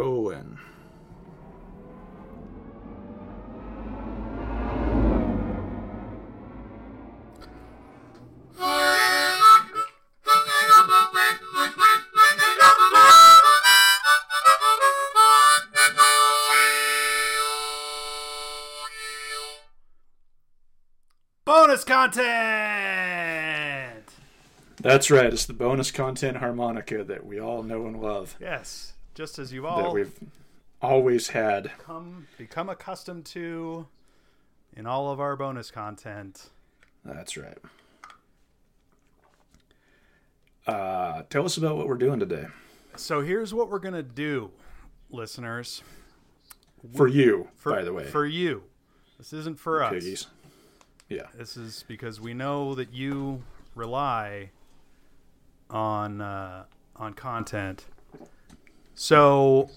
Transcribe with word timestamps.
rolling. 0.00 0.56
Bonus 21.44 21.84
content. 21.84 22.24
That's 24.80 25.10
right. 25.10 25.26
It's 25.26 25.44
the 25.44 25.52
bonus 25.52 25.90
content 25.90 26.38
harmonica 26.38 27.04
that 27.04 27.26
we 27.26 27.38
all 27.38 27.62
know 27.62 27.86
and 27.86 28.00
love. 28.00 28.38
Yes, 28.40 28.94
just 29.20 29.38
as 29.38 29.52
you've 29.52 29.64
That 29.64 29.70
all 29.70 29.92
we've 29.92 30.18
always 30.80 31.28
had. 31.28 31.70
come 31.76 32.26
become 32.38 32.70
accustomed 32.70 33.26
to 33.26 33.86
in 34.74 34.86
all 34.86 35.12
of 35.12 35.20
our 35.20 35.36
bonus 35.36 35.70
content. 35.70 36.48
That's 37.04 37.36
right. 37.36 37.58
Uh, 40.66 41.24
tell 41.28 41.44
us 41.44 41.58
about 41.58 41.76
what 41.76 41.86
we're 41.86 41.98
doing 41.98 42.18
today. 42.18 42.46
So 42.96 43.20
here's 43.20 43.52
what 43.52 43.68
we're 43.68 43.78
gonna 43.78 44.02
do, 44.02 44.52
listeners. 45.10 45.82
For 46.96 47.06
you, 47.06 47.48
For, 47.56 47.72
by 47.72 47.82
the 47.82 47.92
way. 47.92 48.06
for 48.06 48.24
you. 48.24 48.62
This 49.18 49.34
isn't 49.34 49.58
for 49.60 49.82
us. 49.82 49.92
Piggies. 49.92 50.28
Yeah. 51.10 51.26
This 51.36 51.58
is 51.58 51.84
because 51.86 52.22
we 52.22 52.32
know 52.32 52.74
that 52.74 52.94
you 52.94 53.42
rely 53.74 54.48
on 55.68 56.22
uh, 56.22 56.64
on 56.96 57.12
content. 57.12 57.84
So 59.02 59.70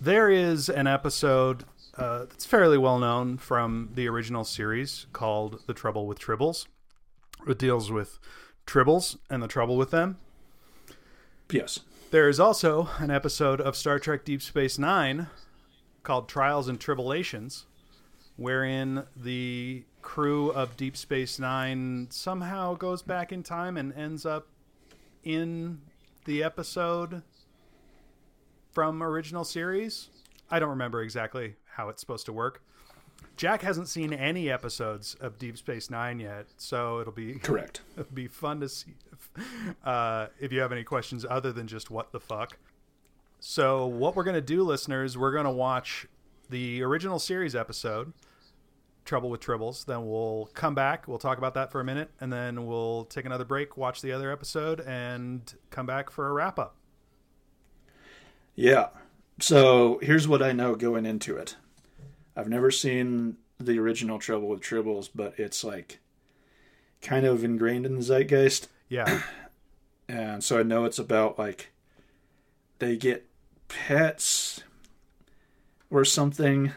there 0.00 0.30
is 0.30 0.70
an 0.70 0.86
episode 0.86 1.64
uh, 1.94 2.20
that's 2.20 2.46
fairly 2.46 2.78
well 2.78 2.98
known 2.98 3.36
from 3.36 3.90
the 3.94 4.08
original 4.08 4.44
series 4.44 5.04
called 5.12 5.60
"The 5.66 5.74
Trouble 5.74 6.06
with 6.06 6.18
Tribbles." 6.18 6.66
It 7.46 7.58
deals 7.58 7.90
with 7.90 8.18
tribbles 8.66 9.18
and 9.28 9.42
the 9.42 9.46
trouble 9.46 9.76
with 9.76 9.90
them. 9.90 10.16
Yes. 11.50 11.80
There 12.10 12.30
is 12.30 12.40
also 12.40 12.88
an 12.96 13.10
episode 13.10 13.60
of 13.60 13.76
Star 13.76 13.98
Trek 13.98 14.24
Deep 14.24 14.40
Space 14.40 14.78
Nine 14.78 15.26
called 16.02 16.26
Trials 16.26 16.66
and 16.66 16.80
Tribulations, 16.80 17.66
wherein 18.36 19.04
the 19.14 19.84
crew 20.00 20.48
of 20.48 20.78
Deep 20.78 20.96
Space 20.96 21.38
Nine 21.38 22.06
somehow 22.08 22.72
goes 22.72 23.02
back 23.02 23.32
in 23.32 23.42
time 23.42 23.76
and 23.76 23.92
ends 23.92 24.24
up 24.24 24.46
in 25.22 25.82
the 26.24 26.42
episode 26.42 27.22
from 28.76 29.02
original 29.02 29.42
series. 29.42 30.10
I 30.50 30.58
don't 30.58 30.68
remember 30.68 31.00
exactly 31.00 31.54
how 31.64 31.88
it's 31.88 31.98
supposed 31.98 32.26
to 32.26 32.32
work. 32.34 32.62
Jack 33.38 33.62
hasn't 33.62 33.88
seen 33.88 34.12
any 34.12 34.50
episodes 34.50 35.14
of 35.18 35.38
Deep 35.38 35.56
Space 35.56 35.88
Nine 35.88 36.20
yet, 36.20 36.44
so 36.58 37.00
it'll 37.00 37.10
be 37.10 37.36
Correct. 37.36 37.80
It'll 37.96 38.12
be 38.12 38.28
fun 38.28 38.60
to 38.60 38.68
see 38.68 38.92
if, 39.10 39.30
uh, 39.82 40.26
if 40.38 40.52
you 40.52 40.60
have 40.60 40.72
any 40.72 40.84
questions 40.84 41.24
other 41.24 41.52
than 41.52 41.66
just 41.66 41.90
what 41.90 42.12
the 42.12 42.20
fuck. 42.20 42.58
So, 43.40 43.86
what 43.86 44.14
we're 44.14 44.24
going 44.24 44.34
to 44.34 44.42
do, 44.42 44.62
listeners, 44.62 45.16
we're 45.16 45.32
going 45.32 45.46
to 45.46 45.50
watch 45.50 46.06
the 46.50 46.82
original 46.82 47.18
series 47.18 47.56
episode, 47.56 48.12
Trouble 49.06 49.30
with 49.30 49.40
Tribbles. 49.40 49.86
Then 49.86 50.06
we'll 50.06 50.50
come 50.52 50.74
back. 50.74 51.08
We'll 51.08 51.16
talk 51.16 51.38
about 51.38 51.54
that 51.54 51.72
for 51.72 51.80
a 51.80 51.84
minute. 51.84 52.10
And 52.20 52.30
then 52.30 52.66
we'll 52.66 53.06
take 53.06 53.24
another 53.24 53.46
break, 53.46 53.78
watch 53.78 54.02
the 54.02 54.12
other 54.12 54.30
episode, 54.30 54.80
and 54.80 55.54
come 55.70 55.86
back 55.86 56.10
for 56.10 56.28
a 56.28 56.32
wrap 56.34 56.58
up. 56.58 56.76
Yeah. 58.56 58.88
So 59.38 60.00
here's 60.02 60.26
what 60.26 60.42
I 60.42 60.52
know 60.52 60.74
going 60.74 61.06
into 61.06 61.36
it. 61.36 61.56
I've 62.34 62.48
never 62.48 62.70
seen 62.70 63.36
the 63.60 63.78
original 63.78 64.18
Trouble 64.18 64.48
with 64.48 64.60
Tribbles, 64.60 65.10
but 65.14 65.38
it's 65.38 65.62
like 65.62 66.00
kind 67.00 67.24
of 67.24 67.44
ingrained 67.44 67.86
in 67.86 67.94
the 67.94 68.02
zeitgeist. 68.02 68.68
Yeah. 68.88 69.22
And 70.08 70.44
so 70.44 70.60
I 70.60 70.62
know 70.62 70.84
it's 70.84 71.00
about 71.00 71.36
like 71.36 71.72
they 72.78 72.96
get 72.96 73.26
pets 73.66 74.62
or 75.90 76.04
something 76.04 76.70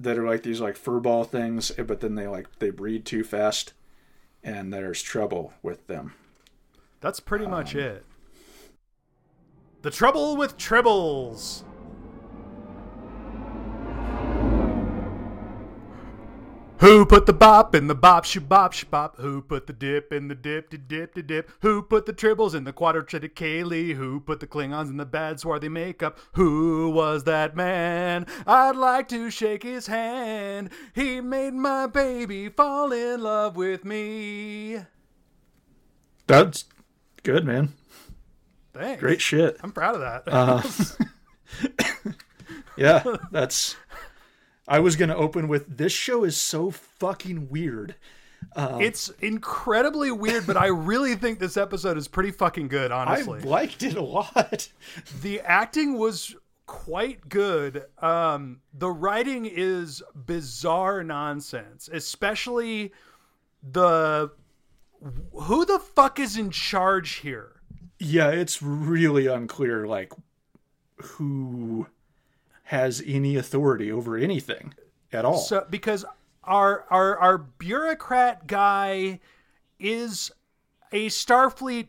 that 0.00 0.18
are 0.18 0.26
like 0.26 0.42
these 0.42 0.62
like 0.62 0.78
furball 0.78 1.28
things, 1.28 1.70
eh, 1.76 1.82
but 1.82 2.00
then 2.00 2.14
they 2.14 2.26
like 2.26 2.58
they 2.60 2.70
breed 2.70 3.04
too 3.04 3.24
fast 3.24 3.74
and 4.42 4.72
there's 4.72 5.02
trouble 5.02 5.52
with 5.62 5.86
them. 5.86 6.14
That's 7.02 7.20
pretty 7.20 7.46
much 7.46 7.74
um, 7.74 7.80
it. 7.82 8.06
The 9.82 9.90
Trouble 9.90 10.36
with 10.36 10.56
Tribbles. 10.56 11.64
Who 16.78 17.06
put 17.06 17.26
the 17.26 17.32
bop 17.32 17.74
in 17.76 17.86
the 17.86 17.94
bop 17.94 18.24
shabop 18.24 18.72
shabop? 18.72 19.16
Who 19.16 19.40
put 19.42 19.68
the 19.68 19.72
dip 19.72 20.12
in 20.12 20.26
the 20.26 20.34
dip 20.34 20.70
to 20.70 20.78
dip 20.78 21.14
to 21.14 21.22
dip? 21.22 21.50
Who 21.62 21.82
put 21.82 22.06
the 22.06 22.12
tribbles 22.12 22.54
in 22.54 22.64
the 22.64 22.72
quadrotriticale? 22.72 23.94
Who 23.94 24.18
put 24.18 24.40
the 24.40 24.48
Klingons 24.48 24.88
in 24.88 24.96
the 24.96 25.04
bad 25.04 25.38
swarthy 25.38 25.68
makeup? 25.68 26.18
Who 26.32 26.90
was 26.90 27.22
that 27.24 27.54
man? 27.54 28.26
I'd 28.48 28.76
like 28.76 29.08
to 29.10 29.30
shake 29.30 29.62
his 29.62 29.86
hand. 29.86 30.70
He 30.92 31.20
made 31.20 31.54
my 31.54 31.86
baby 31.86 32.48
fall 32.48 32.90
in 32.92 33.20
love 33.20 33.56
with 33.56 33.84
me. 33.84 34.78
That's 36.26 36.64
good, 37.22 37.44
man. 37.44 37.74
Thanks. 38.72 39.00
Great 39.00 39.20
shit. 39.20 39.58
I'm 39.62 39.72
proud 39.72 39.96
of 39.96 40.00
that. 40.00 40.22
Uh, 40.26 40.62
yeah, 42.76 43.02
that's. 43.30 43.76
I 44.66 44.78
was 44.78 44.96
gonna 44.96 45.16
open 45.16 45.48
with 45.48 45.76
this 45.76 45.92
show 45.92 46.24
is 46.24 46.36
so 46.36 46.70
fucking 46.70 47.48
weird. 47.50 47.96
It's 48.56 49.08
incredibly 49.20 50.10
weird, 50.10 50.46
but 50.46 50.56
I 50.56 50.66
really 50.66 51.14
think 51.14 51.38
this 51.38 51.56
episode 51.56 51.96
is 51.96 52.08
pretty 52.08 52.30
fucking 52.30 52.68
good, 52.68 52.92
honestly. 52.92 53.40
I 53.40 53.44
liked 53.44 53.82
it 53.82 53.96
a 53.96 54.02
lot. 54.02 54.68
the 55.22 55.40
acting 55.40 55.98
was 55.98 56.34
quite 56.66 57.28
good. 57.28 57.84
Um, 57.98 58.60
the 58.74 58.90
writing 58.90 59.46
is 59.46 60.02
bizarre 60.14 61.02
nonsense, 61.02 61.88
especially 61.92 62.92
the 63.62 64.30
who 65.32 65.64
the 65.64 65.78
fuck 65.78 66.18
is 66.18 66.36
in 66.36 66.50
charge 66.50 67.16
here? 67.16 67.60
Yeah, 68.04 68.30
it's 68.30 68.60
really 68.62 69.26
unclear, 69.28 69.86
like 69.86 70.12
who 70.96 71.86
has 72.64 73.02
any 73.06 73.36
authority 73.36 73.90
over 73.92 74.16
anything 74.16 74.74
at 75.12 75.24
all. 75.24 75.38
So 75.38 75.66
because 75.70 76.04
our 76.44 76.84
our 76.90 77.18
our 77.18 77.38
bureaucrat 77.38 78.46
guy 78.46 79.20
is 79.78 80.30
a 80.90 81.06
Starfleet 81.08 81.88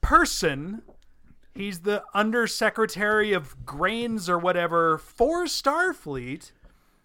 person. 0.00 0.82
He's 1.54 1.80
the 1.80 2.02
undersecretary 2.14 3.32
of 3.34 3.66
grains 3.66 4.28
or 4.30 4.38
whatever 4.38 4.96
for 4.96 5.44
Starfleet. 5.44 6.52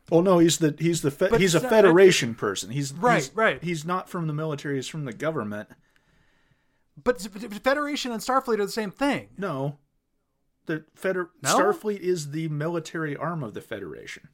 oh 0.10 0.22
no, 0.22 0.40
he's 0.40 0.58
the 0.60 0.74
he's 0.80 1.02
the 1.02 1.12
fe- 1.12 1.38
he's 1.38 1.54
a 1.56 1.60
not- 1.62 1.70
Federation 1.70 2.34
person. 2.34 2.70
He's 2.72 2.94
Right, 2.94 3.16
he's- 3.24 3.32
right. 3.36 3.62
He's 3.64 3.84
not 3.84 4.10
from 4.10 4.28
the 4.28 4.34
military. 4.34 4.76
He's 4.76 4.88
from 4.88 5.04
the 5.06 5.12
government. 5.14 5.70
But 7.04 7.22
Federation 7.22 8.12
and 8.12 8.22
Starfleet 8.22 8.60
are 8.60 8.66
the 8.66 8.72
same 8.72 8.92
thing. 8.92 9.30
No, 9.38 9.78
the 10.66 10.84
Feder- 10.96 11.30
No? 11.44 11.58
Starfleet 11.58 12.00
is 12.00 12.32
the 12.32 12.48
military 12.50 13.16
arm 13.16 13.44
of 13.44 13.54
the 13.54 13.62
Federation. 13.62 14.28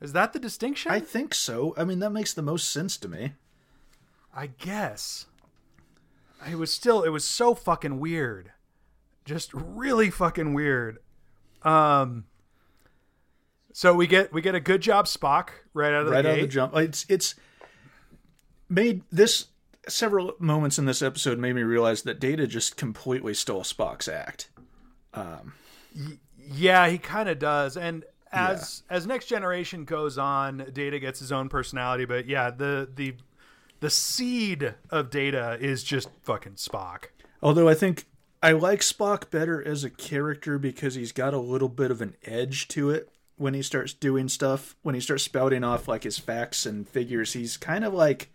Is 0.00 0.12
that 0.12 0.32
the 0.32 0.38
distinction? 0.38 0.92
I 0.92 1.00
think 1.00 1.34
so. 1.34 1.74
I 1.76 1.84
mean, 1.84 1.98
that 2.00 2.10
makes 2.10 2.32
the 2.32 2.42
most 2.42 2.70
sense 2.70 2.96
to 2.98 3.08
me. 3.08 3.32
I 4.34 4.46
guess. 4.46 5.26
It 6.48 6.54
was 6.56 6.72
still 6.72 7.02
it 7.02 7.08
was 7.08 7.24
so 7.24 7.54
fucking 7.54 7.98
weird. 7.98 8.52
Just 9.24 9.52
really 9.52 10.10
fucking 10.10 10.54
weird. 10.54 10.98
Um 11.62 12.24
so 13.72 13.92
we 13.94 14.06
get 14.06 14.32
we 14.32 14.40
get 14.40 14.54
a 14.54 14.60
good 14.60 14.80
job 14.80 15.06
Spock 15.06 15.48
right 15.74 15.92
out 15.92 16.02
of 16.02 16.06
the 16.06 16.12
right 16.12 16.22
gate. 16.22 16.30
out 16.30 16.34
of 16.38 16.42
the 16.42 16.46
jump. 16.48 16.76
It's 16.76 17.04
it's 17.08 17.34
made 18.68 19.02
this 19.10 19.46
several 19.86 20.34
moments 20.38 20.78
in 20.78 20.86
this 20.86 21.02
episode 21.02 21.38
made 21.38 21.54
me 21.54 21.62
realize 21.62 22.02
that 22.02 22.20
Data 22.20 22.46
just 22.46 22.76
completely 22.76 23.34
stole 23.34 23.62
Spock's 23.62 24.08
act. 24.08 24.50
Um, 25.14 25.54
yeah, 26.38 26.88
he 26.88 26.98
kind 26.98 27.28
of 27.28 27.38
does. 27.38 27.76
And 27.76 28.04
as 28.32 28.82
as 28.90 29.06
next 29.06 29.26
generation 29.26 29.84
goes 29.84 30.18
on, 30.18 30.66
Data 30.72 30.98
gets 30.98 31.20
his 31.20 31.32
own 31.32 31.48
personality, 31.48 32.04
but 32.04 32.26
yeah, 32.26 32.50
the 32.50 32.88
the 32.94 33.14
the 33.80 33.90
seed 33.90 34.74
of 34.90 35.10
Data 35.10 35.56
is 35.60 35.82
just 35.82 36.08
fucking 36.22 36.54
Spock. 36.54 37.06
Although 37.42 37.68
I 37.68 37.74
think 37.74 38.06
I 38.42 38.52
like 38.52 38.80
Spock 38.80 39.30
better 39.30 39.66
as 39.66 39.84
a 39.84 39.90
character 39.90 40.58
because 40.58 40.94
he's 40.94 41.12
got 41.12 41.34
a 41.34 41.38
little 41.38 41.68
bit 41.68 41.90
of 41.90 42.00
an 42.00 42.16
edge 42.24 42.68
to 42.68 42.90
it 42.90 43.08
when 43.36 43.54
he 43.54 43.62
starts 43.62 43.92
doing 43.92 44.28
stuff. 44.28 44.76
When 44.82 44.94
he 44.94 45.00
starts 45.00 45.24
spouting 45.24 45.64
off 45.64 45.88
like 45.88 46.04
his 46.04 46.18
facts 46.18 46.66
and 46.66 46.88
figures, 46.88 47.32
he's 47.32 47.56
kind 47.56 47.84
of 47.84 47.94
like 47.94 48.30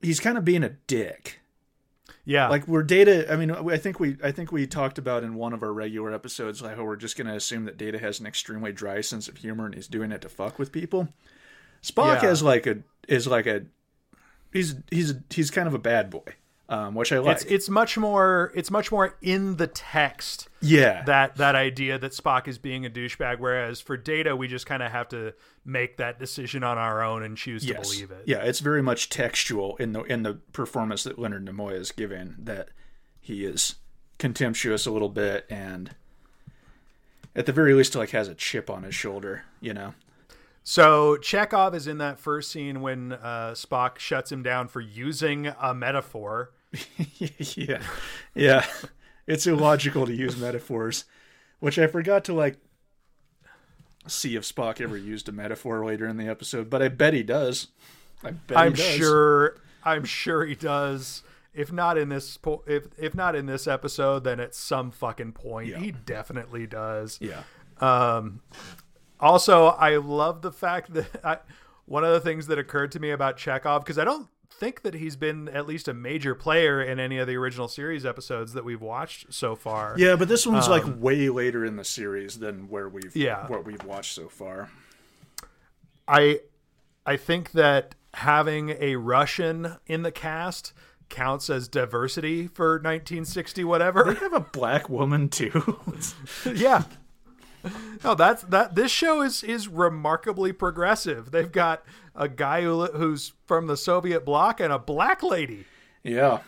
he's 0.00 0.20
kind 0.20 0.38
of 0.38 0.44
being 0.44 0.62
a 0.64 0.70
dick. 0.86 1.40
Yeah. 2.24 2.48
Like 2.48 2.68
we're 2.68 2.82
data. 2.82 3.32
I 3.32 3.36
mean, 3.36 3.50
I 3.50 3.76
think 3.78 3.98
we 3.98 4.16
I 4.22 4.30
think 4.30 4.52
we 4.52 4.66
talked 4.66 4.98
about 4.98 5.24
in 5.24 5.34
one 5.34 5.52
of 5.52 5.62
our 5.62 5.72
regular 5.72 6.12
episodes 6.12 6.62
like 6.62 6.76
how 6.76 6.84
we're 6.84 6.96
just 6.96 7.16
gonna 7.16 7.34
assume 7.34 7.64
that 7.64 7.76
Data 7.78 7.98
has 7.98 8.20
an 8.20 8.26
extremely 8.26 8.72
dry 8.72 9.00
sense 9.00 9.26
of 9.28 9.38
humor 9.38 9.64
and 9.66 9.74
he's 9.74 9.88
doing 9.88 10.12
it 10.12 10.20
to 10.22 10.28
fuck 10.28 10.58
with 10.58 10.70
people. 10.70 11.08
Spock 11.82 12.22
Yeah. 12.22 12.28
has 12.28 12.42
like 12.42 12.66
a 12.66 12.78
is 13.08 13.26
like 13.26 13.46
a 13.46 13.62
he's 14.52 14.74
he's 14.90 15.14
he's 15.30 15.50
kind 15.50 15.66
of 15.66 15.74
a 15.74 15.78
bad 15.78 16.10
boy, 16.10 16.34
um, 16.70 16.94
which 16.94 17.12
I 17.12 17.18
like. 17.18 17.36
it's 17.36 17.44
it's 17.44 17.68
much 17.68 17.98
more 17.98 18.52
it's 18.54 18.70
much 18.70 18.90
more 18.90 19.16
in 19.20 19.56
the 19.56 19.66
text 19.66 20.48
yeah, 20.62 21.02
that 21.04 21.36
that 21.36 21.54
idea 21.54 21.98
that 21.98 22.12
Spock 22.12 22.46
is 22.46 22.58
being 22.58 22.86
a 22.86 22.90
douchebag, 22.90 23.38
whereas 23.38 23.80
for 23.80 23.96
Data 23.96 24.36
we 24.36 24.46
just 24.46 24.66
kind 24.66 24.82
of 24.82 24.92
have 24.92 25.08
to 25.08 25.34
make 25.64 25.96
that 25.96 26.18
decision 26.18 26.62
on 26.62 26.78
our 26.78 27.02
own 27.02 27.22
and 27.22 27.36
choose 27.36 27.66
to 27.66 27.74
believe 27.74 28.10
it. 28.10 28.22
Yeah, 28.26 28.38
it's 28.38 28.60
very 28.60 28.82
much 28.82 29.08
textual 29.08 29.76
in 29.76 29.92
the 29.92 30.02
in 30.02 30.22
the 30.22 30.34
performance 30.52 31.02
that 31.04 31.18
Leonard 31.18 31.46
Nimoy 31.46 31.72
is 31.72 31.92
giving. 31.92 32.36
That 32.38 32.68
he 33.20 33.44
is 33.44 33.76
contemptuous 34.18 34.86
a 34.86 34.90
little 34.90 35.08
bit 35.08 35.46
and. 35.50 35.94
At 37.36 37.46
the 37.46 37.52
very 37.52 37.74
least, 37.74 37.94
like 37.94 38.10
has 38.10 38.26
a 38.26 38.34
chip 38.34 38.68
on 38.68 38.82
his 38.82 38.92
shoulder, 38.92 39.44
you 39.60 39.72
know. 39.72 39.94
So 40.64 41.16
Chekhov 41.16 41.76
is 41.76 41.86
in 41.86 41.98
that 41.98 42.18
first 42.18 42.50
scene 42.50 42.80
when 42.80 43.12
uh, 43.12 43.52
Spock 43.54 43.98
shuts 43.98 44.32
him 44.32 44.42
down 44.42 44.66
for 44.66 44.80
using 44.80 45.46
a 45.46 45.72
metaphor. 45.72 46.50
yeah, 47.56 47.82
yeah. 48.34 48.66
It's 49.26 49.46
illogical 49.46 50.06
to 50.06 50.14
use 50.14 50.36
metaphors, 50.36 51.04
which 51.60 51.78
I 51.78 51.86
forgot 51.86 52.24
to 52.24 52.32
like 52.32 52.56
see 54.06 54.36
if 54.36 54.42
Spock 54.44 54.80
ever 54.80 54.96
used 54.96 55.28
a 55.28 55.32
metaphor 55.32 55.84
later 55.84 56.06
in 56.06 56.16
the 56.16 56.28
episode, 56.28 56.70
but 56.70 56.82
I 56.82 56.88
bet 56.88 57.14
he 57.14 57.22
does. 57.22 57.68
I 58.24 58.30
bet 58.32 58.56
I'm 58.58 58.74
he 58.74 58.82
does. 58.82 58.94
sure. 58.96 59.56
I'm 59.84 60.04
sure 60.04 60.44
he 60.44 60.54
does. 60.54 61.22
If 61.52 61.72
not 61.72 61.98
in 61.98 62.08
this, 62.10 62.36
po- 62.36 62.62
if 62.66 62.84
if 62.98 63.14
not 63.14 63.34
in 63.34 63.46
this 63.46 63.66
episode, 63.66 64.24
then 64.24 64.38
at 64.40 64.54
some 64.54 64.90
fucking 64.90 65.32
point, 65.32 65.68
Yeah. 65.68 65.78
he 65.78 65.90
definitely 65.92 66.66
does. 66.66 67.18
Yeah, 67.20 67.42
Um, 67.80 68.40
also, 69.18 69.66
I 69.66 69.96
love 69.96 70.42
the 70.42 70.52
fact 70.52 70.94
that 70.94 71.08
I, 71.24 71.38
one 71.86 72.04
of 72.04 72.12
the 72.12 72.20
things 72.20 72.46
that 72.46 72.58
occurred 72.58 72.92
to 72.92 73.00
me 73.00 73.10
about 73.10 73.36
Chekhov 73.36 73.82
because 73.84 73.98
I 73.98 74.04
don't 74.04 74.28
think 74.52 74.82
that 74.82 74.94
he's 74.94 75.16
been 75.16 75.48
at 75.48 75.66
least 75.66 75.88
a 75.88 75.94
major 75.94 76.34
player 76.34 76.82
in 76.82 77.00
any 77.00 77.18
of 77.18 77.26
the 77.26 77.36
original 77.36 77.66
series 77.68 78.04
episodes 78.04 78.52
that 78.52 78.64
we've 78.64 78.82
watched 78.82 79.32
so 79.32 79.54
far. 79.56 79.94
yeah, 79.96 80.16
but 80.16 80.28
this 80.28 80.46
one's 80.46 80.68
like 80.68 80.84
way 80.98 81.28
later 81.30 81.64
in 81.64 81.76
the 81.76 81.84
series 81.84 82.38
than 82.38 82.68
where 82.68 82.88
we've 82.88 83.04
Um, 83.16 83.22
Yeah. 83.22 83.46
what 83.48 83.64
we've 83.64 83.82
watched 83.84 84.14
so 84.14 84.28
far. 84.28 84.68
I 86.06 86.40
I 87.06 87.16
think 87.16 87.52
that 87.52 87.94
having 88.14 88.70
a 88.78 88.96
Russian 88.96 89.76
in 89.86 90.02
the 90.02 90.12
cast 90.12 90.72
counts 91.08 91.48
as 91.50 91.66
diversity 91.68 92.46
for 92.46 92.74
1960 92.74 93.64
whatever. 93.64 94.04
They 94.04 94.20
have 94.20 94.32
a 94.32 94.40
black 94.40 94.88
woman 94.88 95.28
too. 95.28 95.78
yeah. 96.54 96.84
No, 98.04 98.14
that's 98.14 98.42
that. 98.44 98.74
This 98.74 98.90
show 98.90 99.20
is 99.20 99.42
is 99.42 99.68
remarkably 99.68 100.52
progressive. 100.52 101.30
They've 101.32 101.52
got 101.52 101.84
a 102.14 102.28
guy 102.28 102.62
who, 102.62 102.86
who's 102.86 103.32
from 103.46 103.66
the 103.66 103.76
Soviet 103.76 104.24
bloc 104.24 104.58
and 104.60 104.72
a 104.72 104.78
black 104.78 105.22
lady. 105.22 105.66
yeah, 106.02 106.38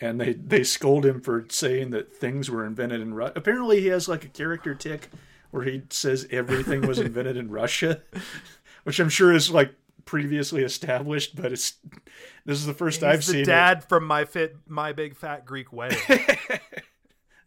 and 0.00 0.20
they 0.20 0.32
they 0.32 0.64
scold 0.64 1.06
him 1.06 1.20
for 1.20 1.44
saying 1.48 1.90
that 1.90 2.12
things 2.16 2.50
were 2.50 2.66
invented 2.66 3.00
in 3.00 3.14
Russia. 3.14 3.34
Apparently, 3.36 3.80
he 3.80 3.86
has 3.88 4.08
like 4.08 4.24
a 4.24 4.28
character 4.28 4.74
tick 4.74 5.08
where 5.52 5.62
he 5.64 5.82
says 5.90 6.26
everything 6.32 6.86
was 6.86 6.98
invented 7.00 7.36
in 7.36 7.48
Russia, 7.50 8.02
which 8.82 8.98
I'm 8.98 9.08
sure 9.08 9.32
is 9.32 9.50
like 9.50 9.74
previously 10.04 10.64
established, 10.64 11.36
but 11.36 11.52
it's 11.52 11.74
this 12.44 12.58
is 12.58 12.66
the 12.66 12.74
first 12.74 12.96
He's 13.00 13.04
I've 13.04 13.18
the 13.18 13.22
seen. 13.32 13.40
it. 13.42 13.46
dad 13.46 13.84
from 13.88 14.04
my 14.04 14.24
fit 14.24 14.56
my 14.66 14.92
big 14.92 15.14
fat 15.14 15.44
Greek 15.44 15.72
wedding. 15.72 16.00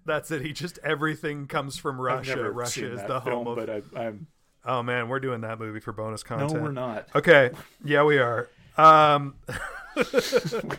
That's 0.05 0.29
it. 0.31 0.41
He 0.43 0.53
just 0.53 0.77
everything 0.83 1.47
comes 1.47 1.77
from 1.77 1.99
Russia. 1.99 2.49
Russia 2.51 2.91
is 2.93 3.01
the 3.01 3.19
film, 3.21 3.45
home 3.45 3.47
of. 3.47 3.55
but 3.55 3.69
I, 3.69 3.81
I'm 3.99 4.27
Oh 4.63 4.81
man, 4.81 5.09
we're 5.09 5.19
doing 5.19 5.41
that 5.41 5.59
movie 5.59 5.79
for 5.79 5.91
bonus 5.91 6.23
content. 6.23 6.53
no, 6.53 6.61
we're 6.61 6.71
not. 6.71 7.07
Okay, 7.15 7.51
yeah, 7.83 8.03
we 8.03 8.17
are. 8.17 8.49
Um, 8.77 9.35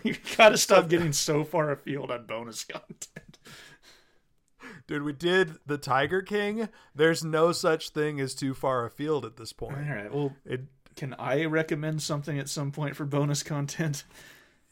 we 0.04 0.16
gotta 0.36 0.58
stop 0.58 0.88
getting 0.88 1.12
so 1.12 1.44
far 1.44 1.70
afield 1.70 2.10
on 2.10 2.26
bonus 2.26 2.64
content. 2.64 3.38
dude, 4.86 5.02
we 5.02 5.12
did 5.12 5.54
the 5.66 5.78
Tiger 5.78 6.20
King. 6.22 6.68
There's 6.94 7.24
no 7.24 7.52
such 7.52 7.90
thing 7.90 8.20
as 8.20 8.34
too 8.34 8.54
far 8.54 8.84
afield 8.84 9.24
at 9.24 9.36
this 9.36 9.52
point. 9.52 9.76
All 9.88 9.94
right. 9.94 10.12
well, 10.12 10.32
It, 10.44 10.62
can 10.96 11.14
I 11.18 11.44
recommend 11.44 12.02
something 12.02 12.38
at 12.38 12.48
some 12.48 12.72
point 12.72 12.96
for 12.96 13.04
bonus 13.04 13.42
content? 13.42 14.04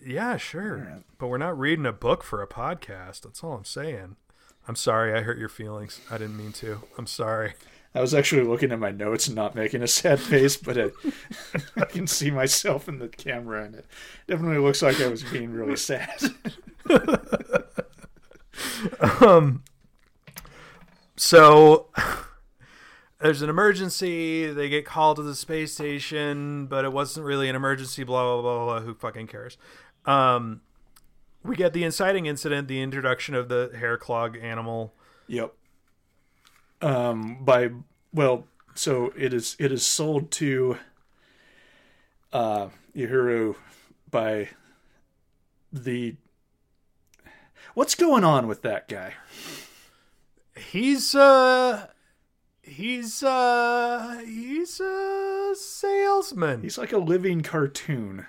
yeah, 0.05 0.37
sure, 0.37 0.81
Alright. 0.81 1.03
but 1.19 1.29
we're 1.29 1.39
not 1.39 1.59
reading 1.59 1.87
a 1.87 1.93
book 1.93 2.23
for 2.25 2.43
a 2.43 2.47
podcast. 2.49 3.23
That's 3.23 3.43
all 3.45 3.53
I'm 3.55 3.65
saying. 3.65 4.17
I'm 4.66 4.76
sorry, 4.76 5.12
I 5.14 5.22
hurt 5.22 5.38
your 5.38 5.49
feelings. 5.49 6.00
I 6.11 6.19
didn't 6.19 6.37
mean 6.37 6.52
to. 6.52 6.81
I'm 6.96 7.06
sorry. 7.06 7.55
I 7.94 8.00
was 8.00 8.12
actually 8.14 8.43
looking 8.43 8.72
at 8.72 8.81
my 8.81 8.90
notes 8.90 9.28
and 9.28 9.37
not 9.37 9.55
making 9.55 9.82
a 9.82 9.87
sad 9.87 10.19
face, 10.19 10.56
but 10.56 10.76
I, 10.78 10.90
I 11.81 11.84
can 11.84 12.06
see 12.06 12.31
myself 12.31 12.88
in 12.88 12.99
the 12.99 13.08
camera, 13.08 13.64
and 13.64 13.76
it 13.76 13.87
definitely 14.26 14.58
looks 14.58 14.82
like 14.82 15.00
I 15.00 15.08
was 15.08 15.22
being 15.22 15.52
really 15.52 15.76
sad. 15.76 16.20
Um, 19.20 19.62
so 21.17 21.88
there's 23.20 23.43
an 23.43 23.50
emergency. 23.50 24.50
They 24.52 24.69
get 24.69 24.84
called 24.84 25.17
to 25.17 25.22
the 25.22 25.34
space 25.34 25.75
station, 25.75 26.67
but 26.67 26.84
it 26.84 26.93
wasn't 26.93 27.26
really 27.26 27.49
an 27.49 27.56
emergency. 27.56 28.05
Blah 28.05 28.40
blah 28.40 28.43
blah. 28.43 28.64
blah. 28.64 28.81
Who 28.81 28.94
fucking 28.94 29.26
cares? 29.28 29.56
Um, 30.06 30.60
we 31.44 31.55
get 31.55 31.73
the 31.73 31.85
inciting 31.85 32.26
incident, 32.26 32.69
the 32.69 32.81
introduction 32.81 33.35
of 33.35 33.49
the 33.49 33.70
hair 33.79 33.96
clog 33.96 34.37
animal. 34.37 34.94
Yep. 35.26 35.55
Um. 36.81 37.44
By 37.44 37.70
well, 38.12 38.46
so 38.75 39.12
it 39.17 39.32
is. 39.32 39.56
It 39.58 39.70
is 39.70 39.85
sold 39.85 40.31
to. 40.32 40.79
Uh, 42.32 42.69
Uhura 42.96 43.55
by 44.11 44.49
the. 45.73 46.17
What's 47.75 47.94
going 47.94 48.25
on 48.25 48.46
with 48.46 48.62
that 48.62 48.88
guy? 48.88 49.14
He's 50.56 51.14
uh, 51.14 51.88
he's 52.62 53.23
uh, 53.23 54.23
he's 54.25 54.81
a 54.81 55.55
salesman. 55.56 56.62
He's 56.62 56.79
like 56.79 56.93
a 56.93 56.99
living 56.99 57.43
cartoon. 57.43 58.26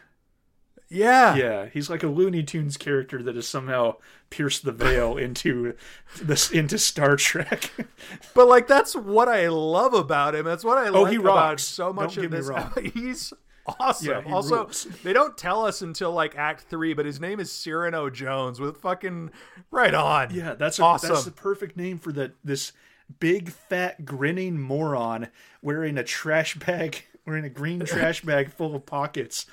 Yeah, 0.89 1.35
Yeah, 1.35 1.65
he's 1.67 1.89
like 1.89 2.03
a 2.03 2.07
Looney 2.07 2.43
Tunes 2.43 2.77
character 2.77 3.21
that 3.23 3.35
has 3.35 3.47
somehow 3.47 3.95
pierced 4.29 4.63
the 4.65 4.71
veil 4.71 5.17
into 5.25 5.75
this 6.21 6.51
into 6.51 6.77
Star 6.77 7.15
Trek. 7.15 7.71
But 8.33 8.47
like 8.47 8.67
that's 8.67 8.95
what 8.95 9.27
I 9.29 9.47
love 9.47 9.93
about 9.93 10.35
him. 10.35 10.45
That's 10.45 10.63
what 10.63 10.77
I 10.77 10.89
Oh, 10.89 11.03
like 11.03 11.11
he 11.11 11.17
about 11.17 11.35
rocks. 11.35 11.63
so 11.63 11.91
much 11.93 12.15
Don't 12.15 12.25
of 12.25 12.31
this. 12.31 12.49
He's 12.93 13.33
awesome. 13.79 14.07
Yeah, 14.25 14.33
also, 14.33 14.63
rules. 14.65 14.83
they 15.03 15.13
don't 15.13 15.37
tell 15.37 15.65
us 15.65 15.81
until 15.81 16.11
like 16.11 16.35
Act 16.37 16.61
Three, 16.69 16.93
but 16.93 17.05
his 17.05 17.19
name 17.19 17.39
is 17.39 17.51
Cyrano 17.51 18.09
Jones 18.09 18.59
with 18.59 18.77
fucking 18.77 19.31
right 19.71 19.93
on. 19.93 20.33
yeah, 20.33 20.53
that's 20.53 20.79
a, 20.79 20.83
Awesome. 20.83 21.09
that's 21.13 21.25
the 21.25 21.31
perfect 21.31 21.75
name 21.77 21.97
for 21.97 22.11
that 22.11 22.33
this 22.43 22.73
big 23.19 23.49
fat 23.49 24.03
grinning 24.05 24.59
moron 24.59 25.27
wearing 25.61 25.97
a 25.97 26.03
trash 26.03 26.55
bag, 26.55 27.05
wearing 27.25 27.45
a 27.45 27.49
green 27.49 27.79
trash 27.85 28.21
bag 28.21 28.51
full 28.51 28.75
of 28.75 28.85
pockets, 28.85 29.45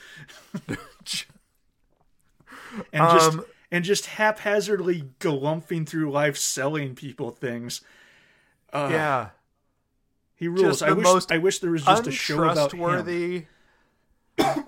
and 0.69 0.79
just 2.93 3.33
Um, 3.33 3.45
and 3.71 3.85
just 3.85 4.07
haphazardly 4.07 5.05
galumphing 5.19 5.89
through 5.89 6.11
life 6.11 6.37
selling 6.37 6.95
people 6.95 7.31
things. 7.31 7.81
Uh, 8.73 8.89
yeah. 8.91 9.29
he 10.35 10.49
rules. 10.49 10.81
just 10.81 10.83
I 10.83 10.93
wish 10.93 11.05
most 11.05 11.33
I 11.33 11.39
wish 11.39 11.59
there 11.61 11.71
was 11.71 11.85
just 11.85 12.07
a 12.07 12.11
show 12.13 12.43
about 12.45 12.73
him. 12.73 13.47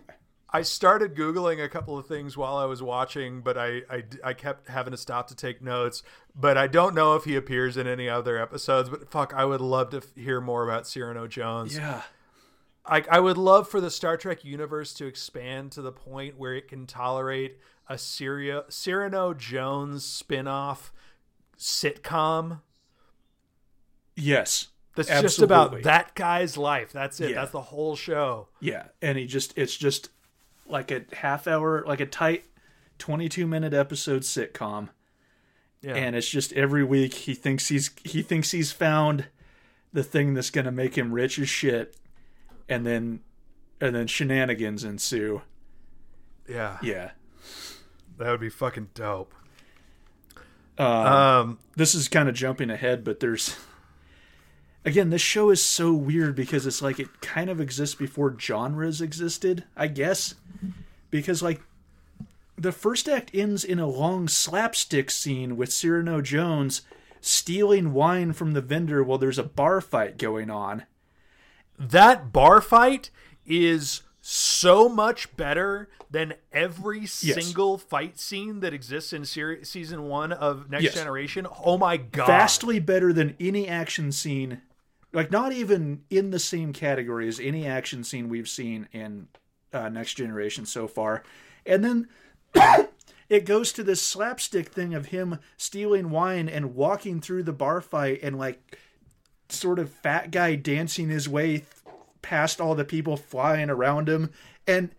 I 0.51 0.63
started 0.63 1.17
googling 1.17 1.63
a 1.63 1.69
couple 1.69 1.99
of 1.99 2.07
things 2.07 2.37
while 2.37 2.57
I 2.57 2.65
was 2.67 2.81
watching, 2.81 3.41
but 3.41 3.59
I, 3.59 3.83
I 3.91 4.05
I 4.23 4.35
kept 4.35 4.69
having 4.69 4.93
to 4.93 4.97
stop 4.97 5.27
to 5.29 5.35
take 5.35 5.61
notes. 5.61 6.03
But 6.35 6.57
I 6.57 6.67
don't 6.69 6.95
know 6.95 7.17
if 7.17 7.25
he 7.25 7.35
appears 7.35 7.77
in 7.77 7.87
any 7.87 8.09
other 8.09 8.39
episodes. 8.41 8.89
But 8.89 9.11
fuck, 9.11 9.35
I 9.35 9.45
would 9.45 9.61
love 9.61 9.91
to 9.91 9.97
f- 9.99 10.15
hear 10.15 10.41
more 10.41 10.63
about 10.63 10.87
Cyrano 10.87 11.27
Jones. 11.27 11.77
Yeah. 11.77 12.03
I, 12.87 13.03
I 13.11 13.21
would 13.21 13.39
love 13.39 13.69
for 13.69 13.81
the 13.81 13.91
Star 13.91 14.17
Trek 14.17 14.45
universe 14.45 14.93
to 14.95 15.07
expand 15.07 15.73
to 15.73 15.83
the 15.83 15.93
point 15.93 16.39
where 16.39 16.55
it 16.55 16.69
can 16.69 16.87
tolerate 16.87 17.59
a 17.89 17.97
Syria, 17.97 18.65
Cyrano 18.69 19.33
Jones 19.35 20.05
spin-off 20.05 20.93
sitcom 21.59 22.61
Yes. 24.17 24.69
that's 24.95 25.09
just 25.09 25.41
about 25.43 25.83
that 25.83 26.15
guy's 26.15 26.57
life. 26.57 26.93
That's 26.93 27.21
it. 27.21 27.31
Yeah. 27.31 27.37
That's 27.37 27.51
the 27.53 27.61
whole 27.61 27.97
show. 27.97 28.49
Yeah, 28.61 28.85
and 29.03 29.19
he 29.19 29.27
just 29.27 29.57
it's 29.59 29.77
just 29.77 30.09
like 30.67 30.91
a 30.91 31.05
half 31.13 31.47
hour, 31.49 31.85
like 31.87 32.01
a 32.01 32.07
tight 32.07 32.45
22 32.99 33.47
minute 33.47 33.75
episode 33.75 34.23
sitcom. 34.23 34.91
Yeah. 35.83 35.95
And 35.97 36.17
it's 36.17 36.29
just 36.29 36.53
every 36.53 36.85
week 36.85 37.13
he 37.15 37.35
thinks 37.35 37.69
he's 37.69 37.91
he 38.05 38.23
thinks 38.23 38.53
he's 38.53 38.73
found 38.73 39.27
the 39.93 40.05
thing 40.05 40.35
that's 40.35 40.51
going 40.51 40.65
to 40.65 40.73
make 40.73 40.97
him 40.97 41.13
rich 41.13 41.39
as 41.39 41.49
shit 41.49 41.97
and 42.69 42.87
then 42.87 43.21
and 43.81 43.95
then 43.95 44.07
shenanigans 44.07 44.85
ensue. 44.85 45.43
yeah. 46.49 46.79
Yeah. 46.83 47.11
That 48.19 48.31
would 48.31 48.41
be 48.41 48.49
fucking 48.49 48.91
dope. 48.95 49.35
Um, 50.79 51.59
this 51.77 51.95
is 51.95 52.09
kind 52.09 52.29
of 52.29 52.35
jumping 52.35 52.71
ahead, 52.71 53.05
but 53.05 53.21
there's 53.21 53.57
again, 54.85 55.11
this 55.11 55.23
show 55.23 55.51
is 55.51 55.63
so 55.63 55.93
weird 55.93 56.35
because 56.35 56.67
it's 56.67 56.83
like 56.83 57.01
it 57.01 57.21
kind 57.21 57.51
of 57.51 57.61
exists 57.61 57.95
before 57.95 58.37
genres 58.39 59.01
existed, 59.01 59.65
I 59.77 59.89
guess. 59.89 60.35
Because 61.11 61.43
like 61.43 61.63
the 62.57 62.73
first 62.73 63.09
act 63.09 63.31
ends 63.35 63.65
in 63.65 63.79
a 63.79 63.87
long 63.87 64.29
slapstick 64.29 65.11
scene 65.11 65.57
with 65.57 65.73
Cyrano 65.73 66.21
Jones 66.21 66.83
stealing 67.21 67.93
wine 67.93 68.33
from 68.33 68.53
the 68.53 68.61
vendor 68.61 69.03
while 69.03 69.19
there's 69.19 69.39
a 69.39 69.45
bar 69.45 69.81
fight 69.81 70.19
going 70.19 70.51
on. 70.51 70.85
That 71.79 72.33
bar 72.33 72.61
fight 72.61 73.11
is 73.47 74.03
so 74.21 74.89
much 74.89 75.37
better 75.37 75.89
than 76.11 76.35
every 76.53 77.05
single 77.05 77.77
fight 77.77 78.19
scene 78.19 78.61
that 78.61 78.73
exists 78.73 79.13
in 79.13 79.25
season 79.25 80.09
one 80.09 80.33
of 80.33 80.71
Next 80.71 80.85
Yes. 80.85 80.95
Generation. 80.95 81.47
Oh 81.65 81.77
my 81.77 81.97
god! 81.99 82.27
Vastly 82.27 82.79
better 82.79 83.13
than 83.13 83.37
any 83.39 83.69
action 83.69 84.13
scene, 84.13 84.63
like 85.13 85.31
not 85.31 85.53
even 85.53 86.05
in 86.09 86.31
the 86.31 86.39
same 86.39 86.73
category 86.73 87.29
as 87.29 87.39
any 87.39 87.67
action 87.67 88.03
scene 88.03 88.29
we've 88.29 88.49
seen 88.49 88.89
in 88.93 89.29
uh, 89.75 89.89
Next 89.89 90.15
Generation 90.15 90.65
so 90.65 90.87
far. 90.89 91.23
And 91.67 91.85
then 91.85 92.09
it 93.29 93.45
goes 93.45 93.73
to 93.73 93.83
this 93.83 94.01
slapstick 94.01 94.69
thing 94.69 94.95
of 94.95 95.07
him 95.07 95.39
stealing 95.57 96.11
wine 96.11 96.49
and 96.49 96.75
walking 96.75 97.21
through 97.21 97.43
the 97.43 97.53
bar 97.53 97.81
fight 97.81 98.21
and 98.23 98.39
like 98.39 98.79
sort 99.55 99.79
of 99.79 99.91
fat 99.91 100.31
guy 100.31 100.55
dancing 100.57 101.09
his 101.09 101.29
way 101.29 101.59
th- 101.59 101.67
past 102.23 102.61
all 102.61 102.75
the 102.75 102.85
people 102.85 103.17
flying 103.17 103.71
around 103.71 104.09
him 104.09 104.31
and 104.67 104.91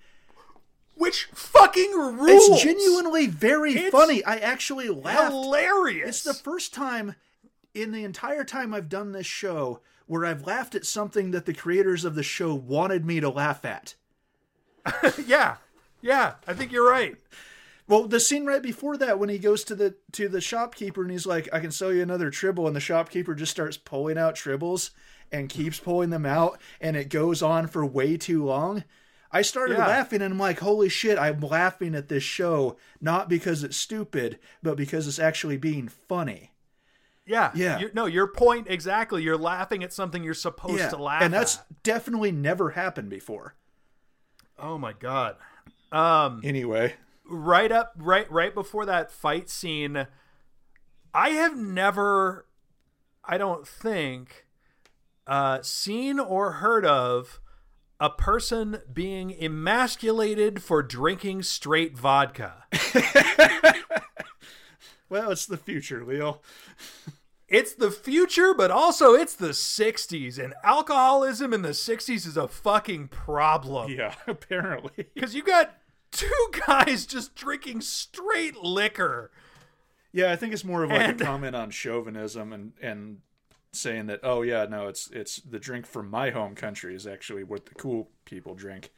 Which 0.96 1.26
fucking 1.34 1.92
rules? 1.92 2.50
it's 2.50 2.64
genuinely 2.64 3.28
very 3.28 3.74
It's 3.74 3.90
funny 3.92 4.24
i 4.24 4.38
actually 4.38 4.90
laughed 4.90 5.32
hilarious. 5.32 6.08
it's 6.10 6.24
the 6.24 6.34
first 6.44 6.74
time 6.74 7.16
in 7.74 7.92
the 7.92 8.04
entire 8.04 8.44
time 8.44 8.74
i've 8.74 8.90
done 8.90 9.12
this 9.12 9.26
show 9.26 9.82
where 10.06 10.26
i've 10.26 10.46
laughed 10.46 10.76
at 10.76 10.86
something 10.86 11.32
that 11.32 11.46
the 11.46 11.54
creators 11.54 12.06
of 12.06 12.16
the 12.16 12.24
show 12.24 12.54
wanted 12.54 13.06
me 13.06 13.20
to 13.20 13.30
laugh 13.30 13.66
at 13.66 13.96
yeah, 15.26 15.56
yeah. 16.02 16.34
I 16.48 16.54
think 16.54 16.72
you're 16.72 16.88
right. 16.88 17.16
Well, 17.88 18.08
the 18.08 18.20
scene 18.20 18.46
right 18.46 18.64
before 18.64 18.98
that, 18.98 19.20
when 19.20 19.30
he 19.30 19.38
goes 19.38 19.64
to 19.66 19.76
the 19.76 19.96
to 20.14 20.28
the 20.28 20.42
shopkeeper 20.42 21.02
and 21.04 21.12
he's 21.12 21.28
like, 21.28 21.48
"I 21.54 21.60
can 21.60 21.72
sell 21.72 21.94
you 21.94 22.02
another 22.02 22.32
tribble," 22.32 22.66
and 22.68 22.76
the 22.76 22.80
shopkeeper 22.80 23.36
just 23.36 23.52
starts 23.52 23.78
pulling 23.78 24.18
out 24.18 24.36
tribbles 24.36 24.90
and 25.32 25.50
keeps 25.50 25.80
pulling 25.80 26.10
them 26.10 26.26
out, 26.26 26.60
and 26.82 26.96
it 26.98 27.10
goes 27.10 27.42
on 27.44 27.68
for 27.68 27.86
way 27.86 28.18
too 28.18 28.44
long. 28.44 28.84
I 29.32 29.42
started 29.42 29.78
Yeah. 29.78 29.88
laughing, 29.88 30.22
and 30.22 30.34
I'm 30.34 30.40
like, 30.40 30.60
"Holy 30.60 30.90
shit!" 30.90 31.18
I'm 31.20 31.40
laughing 31.42 31.94
at 31.94 32.10
this 32.10 32.24
show 32.24 32.78
not 33.02 33.30
because 33.30 33.64
it's 33.64 33.78
stupid, 33.78 34.40
but 34.64 34.78
because 34.78 35.08
it's 35.08 35.20
actually 35.20 35.58
being 35.58 35.88
funny. 35.88 36.54
Yeah, 37.28 37.52
Yeah. 37.56 37.80
You, 37.80 37.90
no, 37.94 38.06
your 38.06 38.28
point 38.28 38.68
exactly. 38.70 39.24
You're 39.24 39.36
laughing 39.38 39.84
at 39.84 39.92
something 39.92 40.24
you're 40.24 40.36
supposed 40.36 40.78
Yeah, 40.78 40.90
to 40.90 40.98
laugh 40.98 41.22
and 41.24 41.34
that's 41.34 41.58
at. 41.58 41.84
definitely 41.84 42.32
never 42.32 42.70
happened 42.72 43.10
before. 43.10 43.56
Oh 44.60 44.78
my 44.78 44.94
god. 44.94 45.36
Um, 45.92 46.42
Anyway, 46.44 46.94
right 47.30 47.72
up 47.72 47.94
right 47.98 48.30
right 48.32 48.54
before 48.54 48.86
that 48.86 49.12
fight 49.12 49.50
scene 49.50 50.08
i 51.14 51.30
have 51.30 51.58
never 51.58 52.46
i 53.24 53.38
don't 53.38 53.68
think 53.68 54.46
uh 55.28 55.60
seen 55.62 56.20
or 56.20 56.54
heard 56.54 56.86
of 56.86 57.40
a 58.00 58.10
person 58.10 58.82
being 58.92 59.32
emasculated 59.42 60.62
for 60.62 60.84
drinking 60.84 61.42
straight 61.42 61.98
vodka 61.98 62.66
well, 65.10 65.32
it's 65.32 65.46
the 65.46 65.58
future, 65.58 66.04
Leo. 66.04 66.42
it's 67.48 67.74
the 67.76 67.92
future 67.92 68.54
but 68.56 68.72
also 68.72 69.14
it's 69.14 69.36
the 69.36 69.50
60s 69.50 70.44
and 70.44 70.56
alcoholism 70.64 71.54
in 71.54 71.62
the 71.62 71.70
60s 71.70 72.26
is 72.28 72.36
a 72.38 72.48
fucking 72.48 73.08
problem 73.08 73.92
Yeah, 73.92 74.16
apparently. 74.28 75.06
because 75.14 75.36
you 75.36 75.44
got 75.44 75.76
two 76.16 76.48
guys 76.68 77.06
just 77.06 77.36
drinking 77.36 77.82
straight 77.82 78.58
liquor 78.64 79.32
Yeah, 80.12 80.32
I 80.32 80.36
think 80.36 80.54
it's 80.54 80.64
more 80.64 80.84
of 80.84 80.90
like 80.90 81.02
And- 81.10 81.22
a 81.22 81.26
comment 81.32 81.56
on 81.56 81.70
chauvinism 81.70 82.52
and 82.54 82.74
and 82.82 83.18
saying 83.72 84.06
that 84.08 84.22
oh 84.24 84.42
yeah 84.42 84.66
no 84.70 84.88
it's 84.88 85.12
it's 85.12 85.36
the 85.42 85.60
drink 85.60 85.86
from 85.86 86.10
my 86.10 86.30
home 86.30 86.56
country 86.56 86.96
is 86.96 87.06
actually 87.06 87.44
what 87.44 87.66
the 87.66 87.76
cool 87.76 88.10
people 88.24 88.56
drink. 88.56 88.92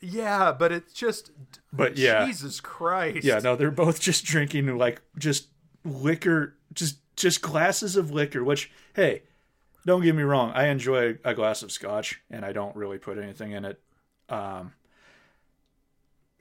yeah 0.00 0.52
but 0.52 0.70
it's 0.70 0.92
just 0.92 1.30
But 1.72 1.96
yeah, 1.96 2.26
Jesus 2.26 2.60
Christ. 2.60 3.24
yeah 3.24 3.38
no 3.38 3.56
they're 3.56 3.70
both 3.70 3.98
just 4.00 4.24
drinking 4.26 4.76
like 4.76 5.00
just 5.18 5.48
liquor 5.84 6.56
just 6.74 6.98
just 7.16 7.40
glasses 7.40 7.96
of 7.96 8.10
liquor. 8.10 8.44
Which 8.44 8.70
hey, 8.94 9.22
don't 9.86 10.02
get 10.02 10.14
me 10.14 10.22
wrong, 10.24 10.50
I 10.54 10.66
enjoy 10.66 11.16
a 11.24 11.32
glass 11.32 11.62
of 11.62 11.72
scotch 11.72 12.20
and 12.30 12.44
I 12.44 12.52
don't 12.52 12.76
really 12.76 12.98
put 12.98 13.16
anything 13.16 13.52
in 13.52 13.64
it. 13.64 13.80
Um, 14.28 14.74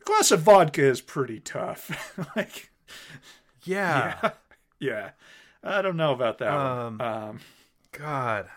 glass 0.06 0.32
of 0.32 0.42
vodka 0.42 0.84
is 0.84 1.02
pretty 1.02 1.40
tough. 1.40 2.18
like 2.36 2.70
Yeah. 3.64 4.32
yeah, 4.80 5.12
I 5.64 5.82
don't 5.82 5.98
know 5.98 6.14
about 6.14 6.38
that 6.40 6.54
Um, 6.54 6.98
one. 7.00 7.08
Um, 7.08 7.40
God. 7.92 8.48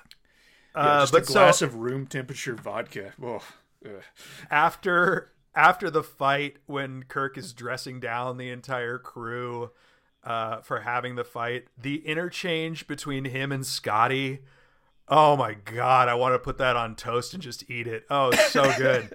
Yeah, 0.77 0.83
Uh, 0.83 1.07
but 1.11 1.23
a 1.23 1.27
glass 1.33 1.59
so 1.59 1.67
of 1.67 1.75
room 1.77 2.07
temperature 2.07 2.55
vodka. 2.55 3.13
Whoa. 3.19 3.43
Ugh. 3.85 4.03
after 4.51 5.33
after 5.55 5.91
the 5.91 6.03
fight, 6.03 6.57
when 6.67 7.05
Kirk 7.05 7.37
is 7.39 7.53
dressing 7.53 7.99
down 8.01 8.37
the 8.37 8.51
entire 8.51 8.99
crew 8.99 9.71
uh, 10.25 10.61
for 10.61 10.81
having 10.81 11.15
the 11.15 11.25
fight, 11.25 11.67
the 11.81 12.07
interchange 12.07 12.87
between 12.87 13.25
him 13.25 13.51
and 13.53 13.65
Scotty. 13.67 14.41
Oh 15.09 15.37
my 15.37 15.55
god! 15.55 16.09
I 16.09 16.15
want 16.15 16.35
to 16.35 16.39
put 16.39 16.59
that 16.59 16.77
on 16.77 16.95
toast 16.97 17.33
and 17.35 17.43
just 17.43 17.69
eat 17.71 17.87
it. 17.87 18.05
Oh, 18.11 18.31
so 18.33 18.71
good, 18.79 19.15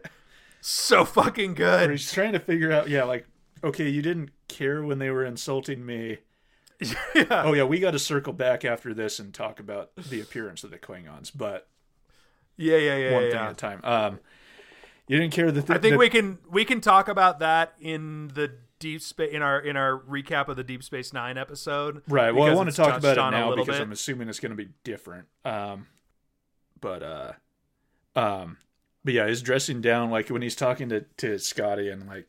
so 0.65 1.05
fucking 1.05 1.53
good. 1.55 1.89
he's 1.89 2.11
trying 2.11 2.33
to 2.33 2.39
figure 2.39 2.71
out, 2.71 2.89
yeah, 2.89 3.03
like, 3.03 3.27
okay, 3.63 3.89
you 3.89 4.01
didn't 4.01 4.31
care 4.47 4.83
when 4.83 4.99
they 4.99 5.09
were 5.09 5.25
insulting 5.25 5.85
me. 5.85 6.19
yeah. 7.15 7.25
Oh 7.29 7.53
yeah, 7.53 7.63
we 7.63 7.79
got 7.79 7.91
to 7.91 7.99
circle 7.99 8.33
back 8.33 8.65
after 8.65 8.93
this 8.93 9.19
and 9.19 9.33
talk 9.33 9.59
about 9.59 9.95
the 9.95 10.21
appearance 10.21 10.63
of 10.63 10.71
the 10.71 10.77
Klingons, 10.77 11.31
but 11.33 11.67
yeah, 12.57 12.77
yeah, 12.77 12.97
yeah, 12.97 13.13
one 13.13 13.23
yeah. 13.23 13.29
thing 13.29 13.39
at 13.39 13.51
a 13.51 13.55
time. 13.55 13.81
Um, 13.83 14.19
you 15.07 15.17
didn't 15.17 15.33
care 15.33 15.51
that. 15.51 15.69
I 15.69 15.77
think 15.77 15.97
we 15.97 16.09
can 16.09 16.39
we 16.49 16.65
can 16.65 16.81
talk 16.81 17.07
about 17.07 17.39
that 17.39 17.73
in 17.79 18.29
the 18.29 18.51
deep 18.79 19.01
space 19.01 19.31
in 19.33 19.41
our 19.41 19.59
in 19.59 19.77
our 19.77 19.99
recap 19.99 20.47
of 20.47 20.55
the 20.55 20.63
Deep 20.63 20.83
Space 20.83 21.13
Nine 21.13 21.37
episode. 21.37 22.03
right. 22.07 22.33
Well, 22.33 22.49
I 22.49 22.53
want 22.53 22.69
to 22.69 22.75
talk 22.75 22.97
about 22.97 23.17
it 23.17 23.31
now 23.31 23.55
because 23.55 23.77
bit. 23.77 23.81
I'm 23.81 23.91
assuming 23.91 24.29
it's 24.29 24.39
going 24.39 24.51
to 24.51 24.55
be 24.55 24.69
different. 24.83 25.27
Um, 25.45 25.87
but 26.79 27.03
uh, 27.03 27.31
um, 28.15 28.57
but 29.03 29.13
yeah, 29.13 29.27
he's 29.27 29.41
dressing 29.41 29.81
down 29.81 30.09
like 30.09 30.29
when 30.29 30.41
he's 30.41 30.55
talking 30.55 30.89
to 30.89 31.01
to 31.17 31.37
Scotty 31.37 31.89
and 31.89 32.07
like 32.07 32.27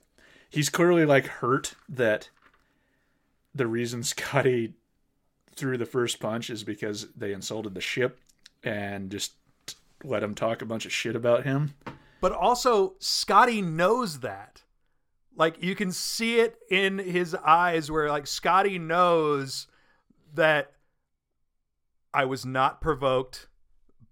he's 0.50 0.68
clearly 0.68 1.04
like 1.04 1.26
hurt 1.26 1.74
that 1.88 2.30
the 3.54 3.66
reason 3.66 4.02
Scotty 4.04 4.74
threw 5.54 5.78
the 5.78 5.86
first 5.86 6.20
punch 6.20 6.50
is 6.50 6.64
because 6.64 7.08
they 7.16 7.32
insulted 7.32 7.74
the 7.74 7.80
ship 7.80 8.18
and 8.62 9.10
just 9.10 9.34
let 10.02 10.22
him 10.22 10.34
talk 10.34 10.62
a 10.62 10.66
bunch 10.66 10.84
of 10.84 10.92
shit 10.92 11.14
about 11.16 11.44
him. 11.44 11.74
But 12.20 12.32
also, 12.32 12.94
Scotty 12.98 13.62
knows 13.62 14.20
that. 14.20 14.62
Like 15.36 15.62
you 15.62 15.74
can 15.74 15.92
see 15.92 16.38
it 16.38 16.56
in 16.70 16.98
his 16.98 17.34
eyes, 17.34 17.90
where 17.90 18.08
like 18.08 18.26
Scotty 18.26 18.78
knows 18.78 19.66
that 20.34 20.72
I 22.12 22.24
was 22.24 22.46
not 22.46 22.80
provoked 22.80 23.48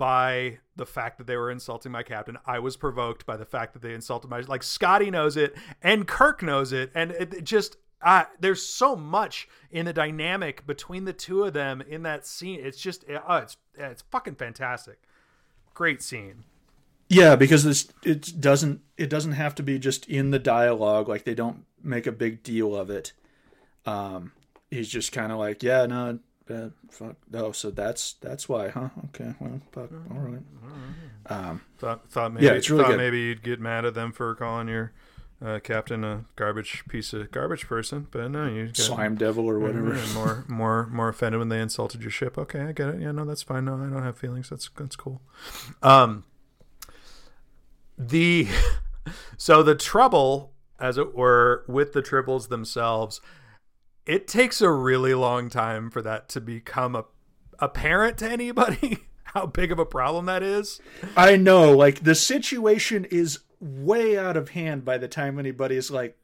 by 0.02 0.58
the 0.74 0.84
fact 0.84 1.16
that 1.16 1.28
they 1.28 1.36
were 1.36 1.48
insulting 1.48 1.92
my 1.92 2.02
captain. 2.02 2.36
I 2.44 2.58
was 2.58 2.76
provoked 2.76 3.24
by 3.24 3.36
the 3.36 3.44
fact 3.44 3.72
that 3.72 3.82
they 3.82 3.94
insulted 3.94 4.28
my 4.28 4.40
like 4.40 4.64
Scotty 4.64 5.12
knows 5.12 5.36
it 5.36 5.54
and 5.80 6.08
Kirk 6.08 6.42
knows 6.42 6.72
it, 6.72 6.90
and 6.92 7.12
it, 7.12 7.32
it 7.32 7.44
just 7.44 7.76
uh, 8.02 8.24
there's 8.40 8.66
so 8.66 8.96
much 8.96 9.46
in 9.70 9.86
the 9.86 9.92
dynamic 9.92 10.66
between 10.66 11.04
the 11.04 11.12
two 11.12 11.44
of 11.44 11.52
them 11.52 11.80
in 11.82 12.02
that 12.02 12.26
scene. 12.26 12.58
It's 12.60 12.80
just 12.80 13.04
uh, 13.08 13.42
it's 13.44 13.56
it's 13.76 14.02
fucking 14.10 14.34
fantastic. 14.34 14.98
Great 15.72 16.02
scene. 16.02 16.42
Yeah, 17.08 17.36
because 17.36 17.62
this 17.62 17.92
it 18.02 18.40
doesn't 18.40 18.80
it 18.96 19.08
doesn't 19.08 19.32
have 19.34 19.54
to 19.54 19.62
be 19.62 19.78
just 19.78 20.08
in 20.08 20.32
the 20.32 20.40
dialogue. 20.40 21.08
Like 21.08 21.22
they 21.22 21.36
don't 21.36 21.64
make 21.80 22.08
a 22.08 22.12
big 22.12 22.42
deal 22.42 22.74
of 22.74 22.90
it. 22.90 23.12
Um, 23.86 24.32
he's 24.68 24.88
just 24.88 25.12
kind 25.12 25.30
of 25.30 25.38
like, 25.38 25.62
yeah, 25.62 25.86
no, 25.86 26.18
uh, 26.50 26.68
fuck, 26.90 27.16
no. 27.30 27.52
So 27.52 27.70
that's 27.70 28.14
that's 28.14 28.48
why, 28.48 28.68
huh? 28.68 28.88
Okay, 29.06 29.34
well, 29.40 29.60
fuck, 29.72 29.90
all 30.10 30.18
right. 30.20 30.42
Um, 31.26 31.62
Thought 31.78 32.10
thought 32.10 32.32
maybe 32.34 32.46
Yeah, 32.46 32.52
it's 32.52 32.68
really 32.70 32.82
thought 32.84 32.90
good. 32.90 32.98
maybe 32.98 33.20
you'd 33.20 33.42
get 33.42 33.60
mad 33.60 33.84
at 33.84 33.94
them 33.94 34.12
for 34.12 34.34
calling 34.34 34.68
your 34.68 34.92
uh, 35.44 35.58
captain 35.60 36.04
a 36.04 36.24
garbage 36.36 36.84
piece 36.88 37.12
of 37.12 37.30
garbage 37.30 37.66
person, 37.66 38.06
but 38.10 38.30
no, 38.30 38.46
you 38.46 38.66
got 38.66 38.76
slime 38.76 39.14
devil 39.16 39.46
or 39.48 39.58
whatever. 39.58 39.94
More 40.14 40.44
more 40.48 40.86
more 40.86 41.08
offended 41.08 41.38
when 41.38 41.48
they 41.48 41.60
insulted 41.60 42.02
your 42.02 42.10
ship. 42.10 42.36
Okay, 42.38 42.60
I 42.60 42.72
get 42.72 42.88
it. 42.88 43.00
Yeah, 43.00 43.12
no, 43.12 43.24
that's 43.24 43.42
fine. 43.42 43.64
No, 43.64 43.74
I 43.74 43.88
don't 43.88 44.02
have 44.02 44.18
feelings. 44.18 44.50
That's 44.50 44.68
that's 44.76 44.96
cool. 44.96 45.20
Um, 45.82 46.24
the 47.98 48.48
so 49.36 49.62
the 49.62 49.74
trouble, 49.74 50.52
as 50.80 50.98
it 50.98 51.14
were, 51.14 51.64
with 51.68 51.92
the 51.92 52.02
tribbles 52.02 52.48
themselves. 52.48 53.20
It 54.06 54.26
takes 54.26 54.60
a 54.60 54.70
really 54.70 55.14
long 55.14 55.48
time 55.48 55.90
for 55.90 56.02
that 56.02 56.28
to 56.30 56.40
become 56.40 56.96
a, 56.96 57.04
apparent 57.58 58.18
to 58.18 58.30
anybody 58.30 58.98
how 59.24 59.46
big 59.46 59.72
of 59.72 59.78
a 59.78 59.86
problem 59.86 60.26
that 60.26 60.42
is. 60.42 60.80
I 61.16 61.36
know, 61.36 61.72
like 61.72 62.02
the 62.02 62.14
situation 62.14 63.06
is 63.06 63.40
way 63.60 64.18
out 64.18 64.36
of 64.36 64.50
hand 64.50 64.84
by 64.84 64.98
the 64.98 65.08
time 65.08 65.38
anybody's 65.38 65.90
like, 65.90 66.18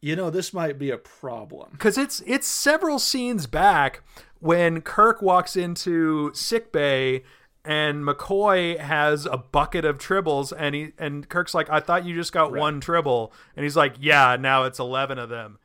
you 0.00 0.16
know, 0.16 0.30
this 0.30 0.52
might 0.52 0.78
be 0.78 0.90
a 0.90 0.98
problem. 0.98 1.70
Because 1.72 1.98
it's 1.98 2.22
it's 2.26 2.46
several 2.46 2.98
scenes 2.98 3.46
back 3.46 4.02
when 4.40 4.80
Kirk 4.80 5.22
walks 5.22 5.56
into 5.56 6.32
sick 6.34 6.72
bay 6.72 7.24
and 7.64 8.04
McCoy 8.04 8.78
has 8.78 9.26
a 9.26 9.36
bucket 9.36 9.84
of 9.84 9.98
tribbles 9.98 10.52
and 10.56 10.74
he 10.74 10.92
and 10.98 11.28
Kirk's 11.28 11.54
like, 11.54 11.68
I 11.70 11.80
thought 11.80 12.04
you 12.04 12.14
just 12.14 12.32
got 12.32 12.52
right. 12.52 12.60
one 12.60 12.80
tribble. 12.80 13.32
And 13.56 13.64
he's 13.64 13.76
like, 13.76 13.94
Yeah, 13.98 14.36
now 14.38 14.64
it's 14.64 14.78
eleven 14.78 15.18
of 15.18 15.28
them. 15.28 15.58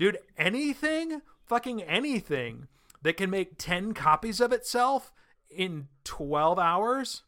Dude, 0.00 0.16
anything, 0.38 1.20
fucking 1.44 1.82
anything 1.82 2.68
that 3.02 3.18
can 3.18 3.28
make 3.28 3.58
ten 3.58 3.92
copies 3.92 4.40
of 4.40 4.50
itself 4.50 5.12
in 5.50 5.88
twelve 6.04 6.58
hours 6.58 7.22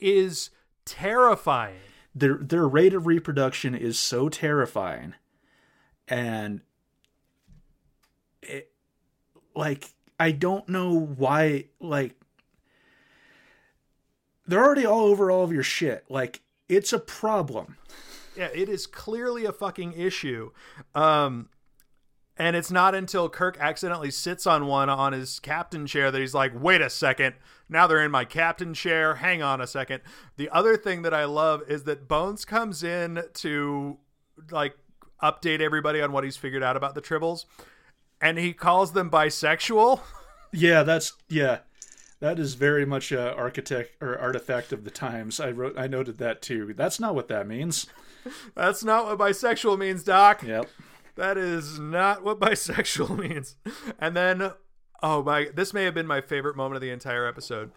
is 0.00 0.48
terrifying. 0.86 1.76
Their 2.14 2.38
their 2.38 2.66
rate 2.66 2.94
of 2.94 3.06
reproduction 3.06 3.74
is 3.74 3.98
so 3.98 4.30
terrifying. 4.30 5.12
And 6.08 6.62
it 8.40 8.72
like 9.54 9.90
I 10.18 10.30
don't 10.30 10.66
know 10.70 10.98
why 10.98 11.66
like 11.78 12.18
they're 14.46 14.64
already 14.64 14.86
all 14.86 15.08
over 15.08 15.30
all 15.30 15.44
of 15.44 15.52
your 15.52 15.62
shit. 15.62 16.06
Like 16.08 16.40
it's 16.70 16.94
a 16.94 16.98
problem. 16.98 17.76
Yeah, 18.34 18.48
it 18.54 18.70
is 18.70 18.86
clearly 18.86 19.44
a 19.44 19.52
fucking 19.52 19.92
issue. 19.92 20.52
Um 20.94 21.50
and 22.38 22.54
it's 22.56 22.70
not 22.70 22.94
until 22.94 23.28
Kirk 23.28 23.56
accidentally 23.58 24.10
sits 24.10 24.46
on 24.46 24.66
one 24.66 24.88
on 24.90 25.12
his 25.12 25.38
captain 25.40 25.86
chair 25.86 26.10
that 26.10 26.20
he's 26.20 26.34
like, 26.34 26.52
wait 26.54 26.80
a 26.80 26.90
second. 26.90 27.34
Now 27.68 27.86
they're 27.86 28.04
in 28.04 28.10
my 28.10 28.24
captain 28.24 28.74
chair. 28.74 29.16
Hang 29.16 29.42
on 29.42 29.60
a 29.60 29.66
second. 29.66 30.02
The 30.36 30.50
other 30.50 30.76
thing 30.76 31.02
that 31.02 31.14
I 31.14 31.24
love 31.24 31.62
is 31.68 31.84
that 31.84 32.08
Bones 32.08 32.44
comes 32.44 32.82
in 32.82 33.22
to 33.34 33.98
like 34.50 34.76
update 35.22 35.60
everybody 35.60 36.00
on 36.00 36.12
what 36.12 36.24
he's 36.24 36.36
figured 36.36 36.62
out 36.62 36.76
about 36.76 36.94
the 36.94 37.02
Tribbles, 37.02 37.46
and 38.20 38.38
he 38.38 38.52
calls 38.52 38.92
them 38.92 39.10
bisexual. 39.10 40.00
Yeah, 40.52 40.84
that's 40.84 41.12
yeah. 41.28 41.58
That 42.20 42.38
is 42.38 42.54
very 42.54 42.86
much 42.86 43.12
a 43.12 43.34
architect 43.34 44.00
or 44.00 44.18
artifact 44.18 44.72
of 44.72 44.84
the 44.84 44.90
times. 44.90 45.38
I 45.38 45.50
wrote, 45.50 45.78
I 45.78 45.86
noted 45.86 46.16
that 46.18 46.40
too. 46.40 46.72
That's 46.72 46.98
not 46.98 47.14
what 47.14 47.28
that 47.28 47.46
means. 47.46 47.88
That's 48.54 48.82
not 48.82 49.04
what 49.04 49.18
bisexual 49.18 49.78
means, 49.78 50.02
Doc. 50.02 50.42
Yep. 50.42 50.68
That 51.16 51.36
is 51.36 51.78
not 51.78 52.22
what 52.22 52.38
bisexual 52.40 53.18
means. 53.28 53.56
And 53.98 54.16
then, 54.16 54.52
oh 55.02 55.22
my, 55.22 55.48
this 55.54 55.74
may 55.74 55.84
have 55.84 55.94
been 55.94 56.06
my 56.06 56.20
favorite 56.20 56.56
moment 56.56 56.76
of 56.76 56.82
the 56.82 56.90
entire 56.90 57.26
episode. 57.26 57.72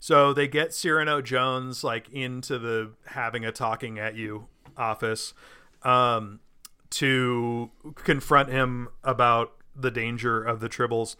So 0.00 0.32
they 0.32 0.48
get 0.48 0.74
Cyrano 0.74 1.22
Jones 1.22 1.84
like 1.84 2.08
into 2.10 2.58
the 2.58 2.92
having 3.06 3.44
a 3.44 3.52
talking 3.52 3.98
at 3.98 4.16
you 4.16 4.48
office 4.76 5.32
um, 5.82 6.40
to 6.90 7.70
confront 7.94 8.48
him 8.48 8.88
about 9.04 9.52
the 9.76 9.90
danger 9.92 10.42
of 10.42 10.60
the 10.60 10.68
tribbles 10.68 11.16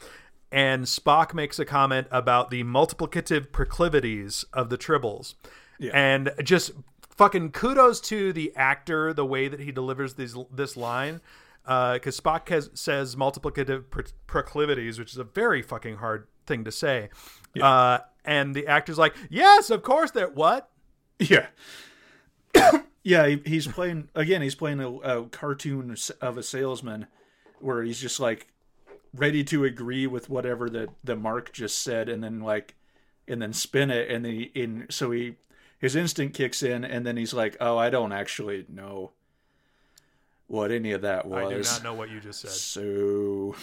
and 0.53 0.85
Spock 0.85 1.33
makes 1.33 1.59
a 1.59 1.65
comment 1.65 2.07
about 2.11 2.51
the 2.51 2.63
multiplicative 2.63 3.51
proclivities 3.53 4.45
of 4.53 4.69
the 4.69 4.77
tribbles. 4.77 5.35
Yeah. 5.79 5.93
And 5.95 6.31
just 6.45 6.73
fucking 7.17 7.53
kudos 7.53 8.01
to 8.01 8.33
the 8.33 8.53
actor, 8.57 9.13
the 9.13 9.25
way 9.25 9.49
that 9.49 9.61
he 9.61 9.73
delivers 9.73 10.15
these 10.15 10.37
this 10.53 10.77
line. 10.77 11.21
Because 11.65 12.19
uh, 12.19 12.23
Spock 12.23 12.49
has, 12.49 12.71
says 12.75 13.15
multiplicative 13.15 13.85
pro- 13.89 14.05
proclivities, 14.27 14.99
which 14.99 15.13
is 15.13 15.19
a 15.19 15.25
very 15.25 15.63
fucking 15.63 15.97
hard 15.97 16.27
thing 16.45 16.65
to 16.65 16.73
say. 16.73 17.09
Yeah. 17.55 17.67
Uh, 17.67 17.99
and 18.25 18.55
the 18.55 18.67
actor's 18.67 18.99
like, 18.99 19.15
yes, 19.31 19.71
of 19.71 19.83
course, 19.83 20.11
that 20.13 20.35
what? 20.35 20.71
Yeah. 21.21 21.47
yeah, 23.05 23.29
he, 23.29 23.43
he's 23.47 23.69
playing, 23.69 24.09
again, 24.17 24.43
he's 24.43 24.57
playing 24.57 24.81
a, 24.81 24.91
a 24.91 25.27
cartoon 25.27 25.95
of 26.21 26.37
a 26.37 26.43
salesman 26.43 27.07
where 27.61 27.85
he's 27.85 28.01
just 28.01 28.19
like, 28.19 28.49
ready 29.15 29.45
to 29.45 29.65
agree 29.65 30.07
with 30.07 30.31
whatever 30.31 30.71
the 30.71 30.89
the 31.05 31.17
mark 31.17 31.53
just 31.53 31.83
said 31.83 32.09
and 32.09 32.25
then 32.25 32.41
like 32.41 32.75
and 33.29 33.43
then 33.43 33.53
spin 33.53 33.91
it 33.91 34.11
and 34.11 34.25
then 34.25 34.33
he, 34.33 34.43
in 34.55 34.87
so 34.89 35.11
he 35.11 35.35
his 35.83 35.97
instinct 35.97 36.35
kicks 36.35 36.63
in 36.63 36.85
and 36.85 37.05
then 37.05 37.19
he's 37.19 37.35
like 37.35 37.57
oh 37.61 37.77
i 37.77 37.91
don't 37.91 38.13
actually 38.13 38.65
know 38.69 39.11
what 40.47 40.71
any 40.71 40.93
of 40.93 41.03
that 41.03 41.27
was 41.27 41.45
i 41.45 41.49
do 41.55 41.63
not 41.63 41.83
know 41.83 41.95
what 41.95 42.09
you 42.09 42.21
just 42.21 42.41
said. 42.41 42.51
So 42.51 43.55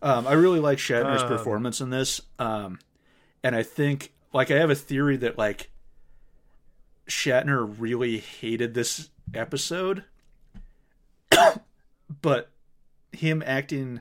um, 0.00 0.26
i 0.26 0.32
really 0.32 0.60
like 0.60 0.78
shatner's 0.78 1.22
um, 1.22 1.28
performance 1.28 1.82
in 1.82 1.90
this 1.90 2.22
um, 2.38 2.78
and 3.42 3.54
i 3.54 3.62
think 3.62 4.12
like 4.32 4.50
i 4.50 4.54
have 4.54 4.70
a 4.70 4.74
theory 4.74 5.16
that 5.18 5.36
like 5.36 5.70
shatner 7.08 7.74
really 7.78 8.18
hated 8.18 8.74
this 8.74 9.10
episode 9.34 10.04
but 12.22 12.50
him 13.10 13.42
acting 13.44 14.00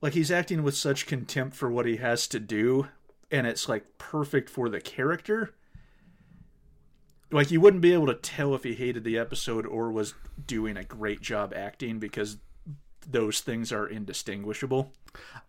like 0.00 0.14
he's 0.14 0.32
acting 0.32 0.64
with 0.64 0.74
such 0.76 1.06
contempt 1.06 1.54
for 1.54 1.70
what 1.70 1.86
he 1.86 1.98
has 1.98 2.26
to 2.26 2.40
do 2.40 2.88
and 3.32 3.46
it's 3.46 3.68
like 3.68 3.98
perfect 3.98 4.48
for 4.48 4.68
the 4.68 4.80
character 4.80 5.54
like 7.32 7.50
you 7.50 7.60
wouldn't 7.60 7.82
be 7.82 7.92
able 7.92 8.06
to 8.06 8.14
tell 8.14 8.54
if 8.54 8.62
he 8.62 8.74
hated 8.74 9.04
the 9.04 9.18
episode 9.18 9.66
or 9.66 9.90
was 9.90 10.14
doing 10.46 10.76
a 10.76 10.84
great 10.84 11.20
job 11.20 11.52
acting 11.56 11.98
because 11.98 12.36
those 13.08 13.40
things 13.40 13.72
are 13.72 13.86
indistinguishable. 13.86 14.92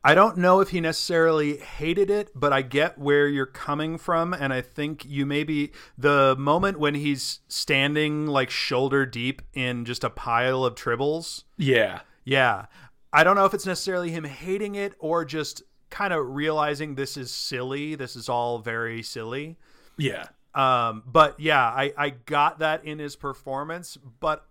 I 0.04 0.15
don't 0.15 0.38
know 0.38 0.60
if 0.60 0.69
he 0.69 0.82
necessarily 0.82 1.58
hated 1.58 2.10
it, 2.10 2.32
but 2.34 2.52
I 2.52 2.62
get 2.62 2.98
where 2.98 3.28
you're 3.28 3.46
coming 3.46 3.98
from 3.98 4.34
and 4.34 4.52
I 4.52 4.62
think 4.62 5.06
you 5.06 5.26
maybe 5.26 5.72
the 5.98 6.36
moment 6.38 6.80
when 6.80 6.96
he's 6.96 7.39
standing 7.48 8.28
like 8.28 8.50
shoulder 8.50 9.06
deep 9.06 9.41
in 9.54 9.86
just 9.86 10.04
a 10.04 10.10
pile 10.10 10.65
of 10.65 10.76
tribbles. 10.76 11.43
Yeah. 11.58 12.02
Yeah. 12.26 12.65
I 13.12 13.24
don't 13.24 13.36
know 13.36 13.46
if 13.46 13.54
it's 13.54 13.67
necessarily 13.67 14.10
him 14.10 14.24
hating 14.24 14.76
it 14.76 14.96
or 15.00 15.24
just 15.24 15.62
kind 15.93 16.12
of 16.12 16.27
realizing 16.34 16.95
this 16.95 17.17
is 17.17 17.32
silly. 17.32 17.93
This 17.93 18.15
is 18.15 18.27
all 18.27 18.58
very 18.58 19.03
silly. 19.03 19.58
Yeah. 19.95 20.25
Um, 20.56 21.03
but 21.06 21.39
yeah, 21.39 21.63
I, 21.63 21.93
I 21.95 22.10
got 22.10 22.60
that 22.60 22.84
in 22.84 22.97
his 22.97 23.15
performance, 23.15 23.95
but 24.19 24.45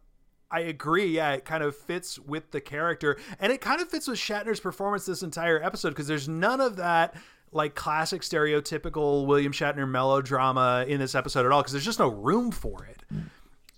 I 0.53 0.61
agree. 0.61 1.07
Yeah, 1.07 1.33
it 1.33 1.45
kind 1.45 1.65
of 1.65 1.77
fits 1.77 2.17
with 2.17 2.53
the 2.53 2.61
character, 2.61 3.19
and 3.41 3.53
it 3.53 3.61
kind 3.61 3.81
of 3.81 3.89
fits 3.89 4.07
with 4.07 4.19
Shatner's 4.19 4.61
performance 4.61 5.05
this 5.05 5.23
entire 5.23 5.61
episode 5.61 5.91
because 5.91 6.07
there's 6.07 6.29
none 6.29 6.61
of 6.61 6.77
that 6.77 7.17
like 7.51 7.75
classic 7.75 8.23
stereotypical 8.23 9.27
William 9.27 9.53
Shatner 9.53 9.89
melodrama 9.89 10.85
in 10.87 11.01
this 11.01 11.15
episode 11.15 11.45
at 11.45 11.51
all 11.53 11.61
because 11.61 11.73
there's 11.73 11.85
just 11.85 11.99
no 11.99 12.09
room 12.09 12.51
for 12.51 12.85
it 12.85 13.03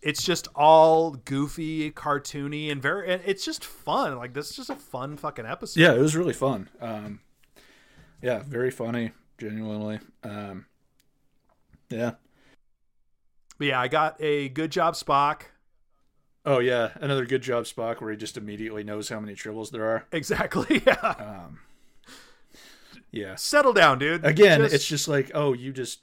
it's 0.05 0.23
just 0.23 0.49
all 0.55 1.13
goofy, 1.13 1.91
cartoony, 1.91 2.71
and 2.71 2.81
very. 2.81 3.11
It's 3.25 3.43
just 3.45 3.65
fun. 3.65 4.17
Like 4.17 4.35
this 4.35 4.51
is 4.51 4.57
just 4.57 4.71
a 4.71 4.77
fun 4.77 5.17
fucking 5.17 5.47
episode. 5.47 5.81
Yeah, 5.81 5.95
it 5.95 5.99
was 5.99 6.15
really 6.15 6.35
fun. 6.35 6.69
Um, 6.79 7.21
yeah, 8.25 8.43
very 8.47 8.71
funny, 8.71 9.13
genuinely. 9.39 10.01
Um, 10.23 10.67
yeah. 11.91 12.13
But 13.59 13.67
yeah, 13.69 13.81
I 13.81 13.89
got 13.89 14.17
a 14.21 14.49
good 14.49 14.73
job, 14.73 14.95
Spock. 14.95 15.43
Oh 16.47 16.59
yeah, 16.59 16.91
another 16.97 17.25
good 17.27 17.43
job, 17.43 17.65
Spock, 17.65 18.01
where 18.01 18.11
he 18.11 18.17
just 18.17 18.37
immediately 18.37 18.83
knows 18.83 19.09
how 19.09 19.21
many 19.21 19.35
tribbles 19.35 19.71
there 19.71 19.85
are. 19.85 20.07
Exactly. 20.13 20.83
Yeah. 20.87 20.95
Um, 21.01 21.61
yeah. 23.11 23.37
Settle 23.37 23.73
down, 23.73 23.99
dude. 23.99 24.25
Again, 24.25 24.61
just... 24.61 24.75
it's 24.75 24.87
just 24.87 25.07
like, 25.07 25.31
oh, 25.35 25.53
you 25.53 25.73
just. 25.73 26.01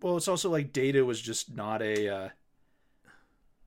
Well, 0.00 0.16
it's 0.16 0.28
also 0.28 0.50
like 0.50 0.72
Data 0.72 1.04
was 1.04 1.20
just 1.20 1.54
not 1.54 1.82
a. 1.82 2.08
Uh, 2.08 2.28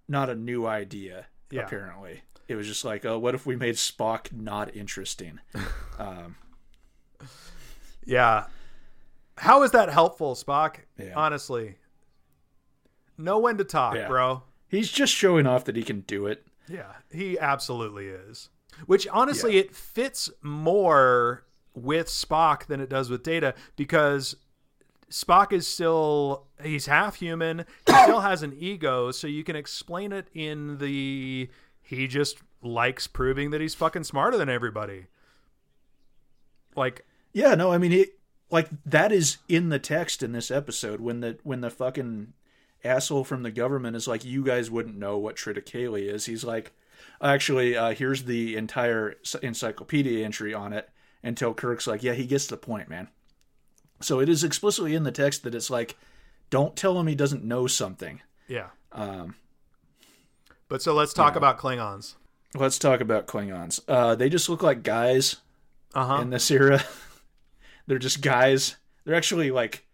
not 0.08 0.30
a 0.30 0.36
new 0.36 0.66
idea. 0.66 1.28
Yeah. 1.50 1.64
Apparently, 1.64 2.22
it 2.48 2.56
was 2.56 2.68
just 2.68 2.86
like, 2.86 3.06
oh, 3.06 3.18
what 3.18 3.36
if 3.36 3.46
we 3.46 3.56
made 3.56 3.76
Spock 3.76 4.32
not 4.32 4.76
interesting? 4.76 5.40
um, 6.00 6.36
yeah. 8.06 8.46
How 9.38 9.64
is 9.64 9.72
that 9.72 9.90
helpful, 9.90 10.36
Spock? 10.36 10.78
Yeah. 10.98 11.14
Honestly, 11.16 11.76
know 13.18 13.40
when 13.40 13.58
to 13.58 13.64
talk, 13.64 13.96
yeah. 13.96 14.08
bro. 14.08 14.44
He's 14.68 14.92
just 14.92 15.14
showing 15.14 15.46
off 15.46 15.66
that 15.66 15.76
he 15.76 15.84
can 15.84 16.02
do 16.02 16.26
it. 16.28 16.46
Yeah, 16.68 16.94
he 17.12 17.38
absolutely 17.38 18.08
is. 18.08 18.50
Which 18.86 19.08
honestly, 19.08 19.56
yeah. 19.56 19.62
it 19.62 19.76
fits 19.76 20.30
more 20.42 21.44
with 21.74 22.08
Spock 22.08 22.66
than 22.66 22.80
it 22.80 22.90
does 22.90 23.10
with 23.10 23.24
Data 23.24 23.54
because 23.76 24.36
Spock 25.10 25.54
is 25.54 25.68
still 25.68 26.48
he's 26.64 26.86
half 26.88 27.16
human. 27.16 27.66
He 27.86 27.94
still 28.04 28.22
has 28.22 28.44
an 28.44 28.54
ego, 28.58 29.12
so 29.12 29.28
you 29.28 29.44
can 29.44 29.56
explain 29.56 30.12
it 30.12 30.28
in 30.34 30.78
the 30.78 31.50
he 31.82 32.08
just 32.08 32.40
likes 32.62 33.06
proving 33.08 33.52
that 33.52 33.62
he's 33.62 33.76
fucking 33.76 34.04
smarter 34.04 34.38
than 34.38 34.50
everybody. 34.50 35.06
Like 36.76 37.06
yeah, 37.36 37.54
no, 37.54 37.72
I 37.72 37.78
mean 37.78 37.92
he 37.92 38.08
like 38.50 38.70
that 38.86 39.12
is 39.12 39.38
in 39.48 39.70
the 39.70 39.80
text 39.80 40.24
in 40.24 40.32
this 40.32 40.50
episode 40.50 41.00
when 41.02 41.20
the 41.20 41.38
when 41.44 41.62
the 41.62 41.70
fucking 41.70 42.34
asshole 42.84 43.24
from 43.24 43.44
the 43.44 43.52
government 43.52 43.96
is 43.96 44.08
like 44.08 44.24
you 44.26 44.44
guys 44.44 44.72
wouldn't 44.72 44.98
know 44.98 45.18
what 45.18 45.36
triticale 45.36 46.00
is. 46.02 46.26
He's 46.26 46.44
like 46.44 46.72
Actually, 47.22 47.76
uh, 47.78 47.94
here's 47.94 48.24
the 48.24 48.56
entire 48.56 49.16
encyclopedia 49.42 50.24
entry 50.26 50.54
on 50.54 50.74
it 50.74 50.90
until 51.24 51.54
Kirk's 51.54 51.88
like, 51.88 52.04
yeah, 52.04 52.14
he 52.14 52.26
gets 52.26 52.48
the 52.48 52.58
point, 52.58 52.90
man. 52.90 53.08
So 54.02 54.20
it 54.20 54.28
is 54.30 54.44
explicitly 54.44 54.96
in 54.96 55.04
the 55.04 55.12
text 55.12 55.44
that 55.44 55.56
it's 55.56 55.70
like, 55.70 55.98
don't 56.50 56.76
tell 56.76 57.00
him 57.00 57.08
he 57.08 57.16
doesn't 57.16 57.44
know 57.44 57.68
something. 57.68 58.22
Yeah. 58.48 58.68
Um, 58.92 59.36
But 60.68 60.82
so 60.82 60.94
let's 60.94 61.14
talk 61.14 61.34
Yeah. 61.34 61.38
about 61.40 61.58
Klingons. 61.58 62.16
let's 62.54 62.78
talk 62.80 63.00
about 63.02 63.28
Klingons. 63.28 63.80
Uh, 63.88 64.16
they 64.16 64.30
just 64.30 64.50
look 64.50 64.62
like 64.64 64.84
guys 64.84 65.38
Uh 65.94 66.06
huh. 66.06 66.22
in 66.22 66.30
this 66.32 66.50
era. 66.52 66.84
They're 67.88 68.00
just 68.00 68.22
guys. 68.22 68.76
They're 69.04 69.16
actually 69.16 69.52
like 69.52 69.86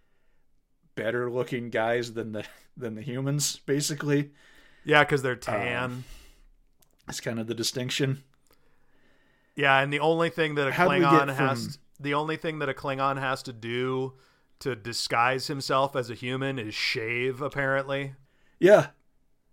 better 0.96 1.30
looking 1.30 1.70
guys 1.70 2.14
than 2.14 2.32
the 2.32 2.46
than 2.78 2.96
the 2.96 3.02
humans, 3.02 3.60
basically. 3.66 4.32
Yeah, 4.86 5.04
because 5.04 5.22
they're 5.22 5.34
um, 5.34 5.40
tan. 5.40 6.04
That's 7.06 7.20
kind 7.20 7.40
of 7.40 7.48
the 7.48 7.54
distinction. 7.54 8.24
yeah, 9.56 9.80
and 9.80 9.92
the 9.92 10.00
only 10.00 10.30
thing 10.30 10.56
that 10.56 10.68
a 10.68 10.72
How 10.72 10.88
Klingon 10.88 11.34
has 11.36 11.64
from- 11.66 11.76
the 12.00 12.14
only 12.14 12.38
thing 12.38 12.60
that 12.60 12.70
a 12.70 12.74
Klingon 12.74 13.20
has 13.20 13.44
to 13.44 13.54
do 13.54 14.14
to 14.60 14.76
disguise 14.76 15.48
himself 15.48 15.96
as 15.96 16.10
a 16.10 16.16
human 16.16 16.58
is 16.58 16.74
shave. 16.74 17.42
Apparently. 17.42 18.14
Yeah. 18.60 18.88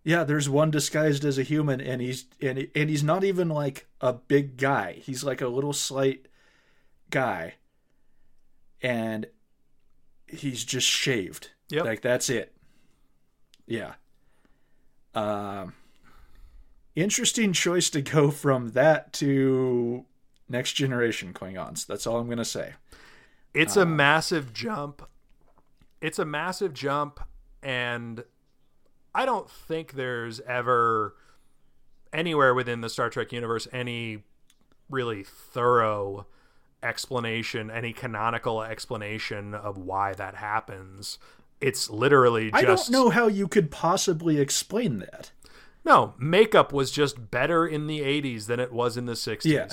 Yeah, 0.04 0.24
there's 0.24 0.48
one 0.48 0.70
disguised 0.70 1.24
as 1.24 1.36
a 1.38 1.42
human 1.42 1.80
and 1.80 2.00
he's 2.00 2.26
and, 2.40 2.68
and 2.74 2.88
he's 2.88 3.02
not 3.02 3.24
even 3.24 3.48
like 3.48 3.86
a 4.00 4.12
big 4.12 4.56
guy. 4.56 4.92
He's 5.02 5.24
like 5.24 5.40
a 5.40 5.48
little 5.48 5.72
slight 5.72 6.28
guy. 7.10 7.54
And 8.82 9.26
he's 10.26 10.64
just 10.64 10.86
shaved. 10.86 11.50
Yep. 11.70 11.84
Like 11.84 12.00
that's 12.02 12.30
it. 12.30 12.54
Yeah. 13.66 13.94
Um 15.14 15.74
interesting 16.94 17.52
choice 17.52 17.90
to 17.90 18.02
go 18.02 18.30
from 18.30 18.70
that 18.70 19.12
to 19.14 20.04
next 20.48 20.72
generation 20.74 21.32
Klingons. 21.32 21.86
That's 21.86 22.06
all 22.06 22.18
I'm 22.18 22.26
going 22.26 22.38
to 22.38 22.44
say. 22.44 22.74
It's 23.54 23.76
Uh, 23.76 23.82
a 23.82 23.86
massive 23.86 24.52
jump. 24.52 25.08
It's 26.00 26.18
a 26.18 26.24
massive 26.24 26.72
jump, 26.74 27.20
and 27.62 28.24
I 29.14 29.26
don't 29.26 29.50
think 29.50 29.92
there's 29.92 30.40
ever 30.40 31.14
anywhere 32.12 32.54
within 32.54 32.80
the 32.80 32.88
Star 32.88 33.10
Trek 33.10 33.32
universe 33.32 33.66
any 33.72 34.24
really 34.88 35.22
thorough 35.24 36.26
explanation, 36.82 37.70
any 37.70 37.92
canonical 37.92 38.62
explanation 38.62 39.54
of 39.54 39.76
why 39.78 40.14
that 40.14 40.36
happens. 40.36 41.18
It's 41.60 41.90
literally 41.90 42.50
just 42.50 42.62
I 42.62 42.66
don't 42.66 42.90
know 42.90 43.10
how 43.10 43.26
you 43.26 43.48
could 43.48 43.70
possibly 43.70 44.38
explain 44.40 44.98
that. 44.98 45.32
No, 45.84 46.14
makeup 46.18 46.72
was 46.72 46.90
just 46.90 47.30
better 47.30 47.66
in 47.66 47.86
the 47.86 48.00
80s 48.00 48.46
than 48.46 48.60
it 48.60 48.72
was 48.72 48.96
in 48.96 49.06
the 49.06 49.14
60s. 49.14 49.44
Yeah. 49.44 49.68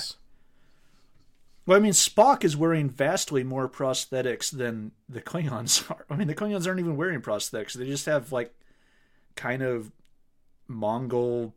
Well, 1.66 1.76
I 1.76 1.80
mean, 1.80 1.92
Spock 1.92 2.44
is 2.44 2.56
wearing 2.56 2.88
vastly 2.88 3.42
more 3.42 3.68
prosthetics 3.68 4.56
than 4.56 4.92
the 5.08 5.20
Klingons 5.20 5.90
are. 5.90 6.06
I 6.08 6.16
mean, 6.16 6.28
the 6.28 6.34
Klingons 6.34 6.66
aren't 6.66 6.80
even 6.80 6.96
wearing 6.96 7.20
prosthetics. 7.20 7.72
They 7.74 7.86
just 7.86 8.06
have, 8.06 8.30
like, 8.32 8.54
kind 9.34 9.62
of 9.62 9.90
Mongol 10.68 11.54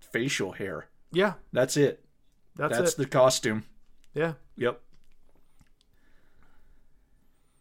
facial 0.00 0.52
hair. 0.52 0.86
Yeah, 1.12 1.34
That's 1.52 1.76
it. 1.76 2.04
that's, 2.56 2.78
That's 2.78 2.92
it. 2.92 2.96
the 2.98 3.06
costume. 3.06 3.64
Yeah. 4.14 4.34
Yep. 4.56 4.80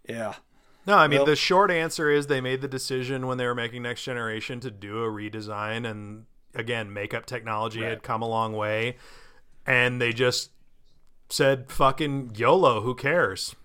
Yeah. 0.08 0.36
No, 0.88 0.98
I 0.98 1.08
mean 1.08 1.20
Well- 1.20 1.26
the 1.28 1.36
short 1.36 1.70
answer 1.72 2.10
is 2.10 2.28
they 2.28 2.42
made 2.42 2.62
the 2.62 2.68
decision 2.68 3.28
when 3.28 3.38
they 3.38 3.46
were 3.46 3.56
making 3.56 3.84
Next 3.84 4.04
Generation 4.04 4.60
to 4.62 4.72
do 4.72 5.04
a 5.04 5.08
redesign, 5.08 5.90
and 5.90 6.26
again, 6.56 6.92
makeup 6.92 7.26
technology 7.26 7.82
Right. 7.82 7.90
had 7.90 8.04
come 8.04 8.22
a 8.22 8.28
long 8.28 8.54
way, 8.54 8.98
and 9.66 10.02
they 10.02 10.12
just 10.12 10.52
said, 11.30 11.70
"Fucking 11.72 12.36
YOLO, 12.36 12.82
who 12.82 12.96
cares?" 12.96 13.56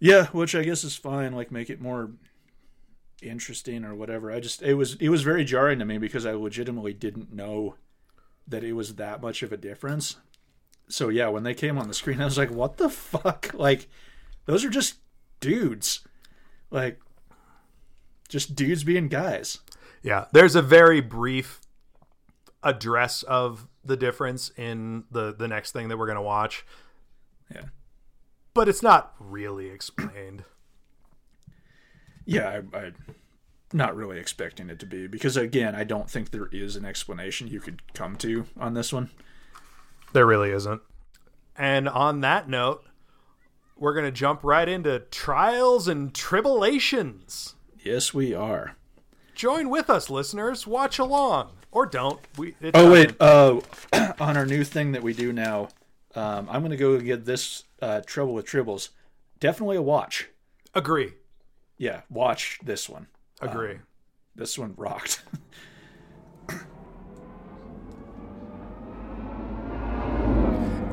Yeah, 0.00 0.26
which 0.28 0.54
I 0.54 0.62
guess 0.64 0.82
is 0.82 0.96
fine. 0.96 1.32
Like, 1.34 1.50
make 1.52 1.68
it 1.70 1.80
more 1.80 2.12
interesting 3.20 3.84
or 3.84 3.94
whatever. 3.94 4.30
I 4.32 4.40
just 4.40 4.62
it 4.62 4.74
was 4.74 4.94
it 4.94 5.08
was 5.10 5.22
very 5.22 5.44
jarring 5.44 5.78
to 5.80 5.84
me 5.84 5.98
because 5.98 6.24
I 6.24 6.32
legitimately 6.32 6.94
didn't 6.94 7.32
know 7.32 7.74
that 8.46 8.64
it 8.64 8.72
was 8.72 8.94
that 8.94 9.20
much 9.20 9.42
of 9.42 9.52
a 9.52 9.56
difference. 9.56 10.16
So 10.88 11.08
yeah, 11.08 11.28
when 11.28 11.42
they 11.42 11.54
came 11.54 11.78
on 11.78 11.88
the 11.88 11.94
screen, 11.94 12.20
I 12.20 12.24
was 12.24 12.38
like, 12.38 12.50
"What 12.50 12.76
the 12.78 12.88
fuck?" 12.88 13.50
Like, 13.54 13.88
those 14.46 14.64
are 14.64 14.70
just 14.70 14.96
dudes, 15.40 16.00
like, 16.70 17.00
just 18.28 18.54
dudes 18.54 18.84
being 18.84 19.08
guys. 19.08 19.58
Yeah, 20.02 20.26
there's 20.32 20.54
a 20.54 20.62
very 20.62 21.00
brief 21.00 21.60
address 22.62 23.22
of 23.24 23.68
the 23.84 23.96
difference 23.96 24.50
in 24.56 25.04
the 25.10 25.34
the 25.34 25.48
next 25.48 25.72
thing 25.72 25.88
that 25.88 25.96
we're 25.98 26.06
gonna 26.06 26.22
watch, 26.22 26.64
Yeah, 27.52 27.66
but 28.54 28.68
it's 28.68 28.82
not 28.82 29.14
really 29.18 29.68
explained. 29.68 30.44
yeah, 32.24 32.60
I, 32.72 32.78
I 32.78 32.92
not 33.72 33.94
really 33.94 34.18
expecting 34.18 34.70
it 34.70 34.78
to 34.78 34.86
be 34.86 35.06
because 35.06 35.36
again, 35.36 35.74
I 35.74 35.84
don't 35.84 36.08
think 36.08 36.30
there 36.30 36.48
is 36.52 36.76
an 36.76 36.84
explanation 36.84 37.48
you 37.48 37.60
could 37.60 37.82
come 37.92 38.16
to 38.16 38.46
on 38.58 38.74
this 38.74 38.92
one. 38.92 39.10
There 40.12 40.26
really 40.26 40.50
isn't. 40.50 40.80
And 41.56 41.88
on 41.88 42.20
that 42.20 42.48
note, 42.48 42.84
we're 43.76 43.94
going 43.94 44.06
to 44.06 44.12
jump 44.12 44.40
right 44.42 44.68
into 44.68 45.00
trials 45.10 45.88
and 45.88 46.14
tribulations. 46.14 47.54
Yes, 47.84 48.12
we 48.14 48.34
are. 48.34 48.76
Join 49.34 49.68
with 49.70 49.88
us, 49.88 50.10
listeners. 50.10 50.66
Watch 50.66 50.98
along 50.98 51.50
or 51.70 51.86
don't. 51.86 52.20
We. 52.36 52.54
Oh 52.74 52.90
wait, 52.90 53.14
uh, 53.20 53.60
on 54.20 54.36
our 54.36 54.46
new 54.46 54.64
thing 54.64 54.92
that 54.92 55.02
we 55.02 55.12
do 55.12 55.32
now, 55.32 55.68
um, 56.14 56.48
I'm 56.50 56.62
gonna 56.62 56.76
go 56.76 56.98
get 57.00 57.24
this 57.24 57.64
uh, 57.80 58.00
Trouble 58.04 58.34
with 58.34 58.46
Tribbles. 58.46 58.90
Definitely 59.40 59.76
a 59.76 59.82
watch. 59.82 60.28
agree. 60.74 61.12
Yeah, 61.76 62.00
watch 62.10 62.58
this 62.64 62.88
one. 62.88 63.06
Agree. 63.40 63.78
This 64.34 64.58
one 64.58 64.74
rocked. 64.76 65.22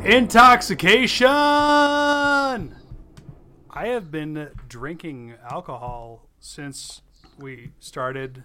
Intoxication. 0.06 1.26
I 1.28 2.76
have 3.74 4.12
been 4.12 4.50
drinking 4.70 5.34
alcohol 5.50 6.28
since 6.40 7.02
we 7.40 7.72
started 7.80 8.44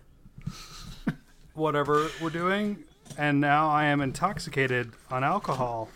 whatever 1.53 2.09
we're 2.23 2.31
doing, 2.31 2.85
and 3.19 3.43
now 3.43 3.69
I 3.69 3.85
am 3.85 4.01
intoxicated 4.01 4.93
on 5.11 5.23
alcohol. 5.23 5.91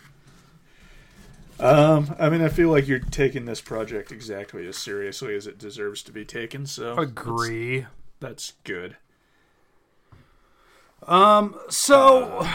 um, 1.58 2.14
I 2.18 2.28
mean, 2.28 2.42
I 2.42 2.50
feel 2.50 2.68
like 2.68 2.86
you're 2.86 2.98
taking 2.98 3.46
this 3.46 3.62
project 3.62 4.12
exactly 4.12 4.66
as 4.68 4.76
seriously 4.76 5.34
as 5.34 5.46
it 5.46 5.56
deserves 5.56 6.02
to 6.02 6.12
be 6.12 6.26
taken. 6.26 6.66
So 6.66 6.98
Agree. 6.98 7.80
That's, 7.80 7.90
that's 8.20 8.52
good. 8.64 8.98
Um. 11.06 11.58
So, 11.70 12.46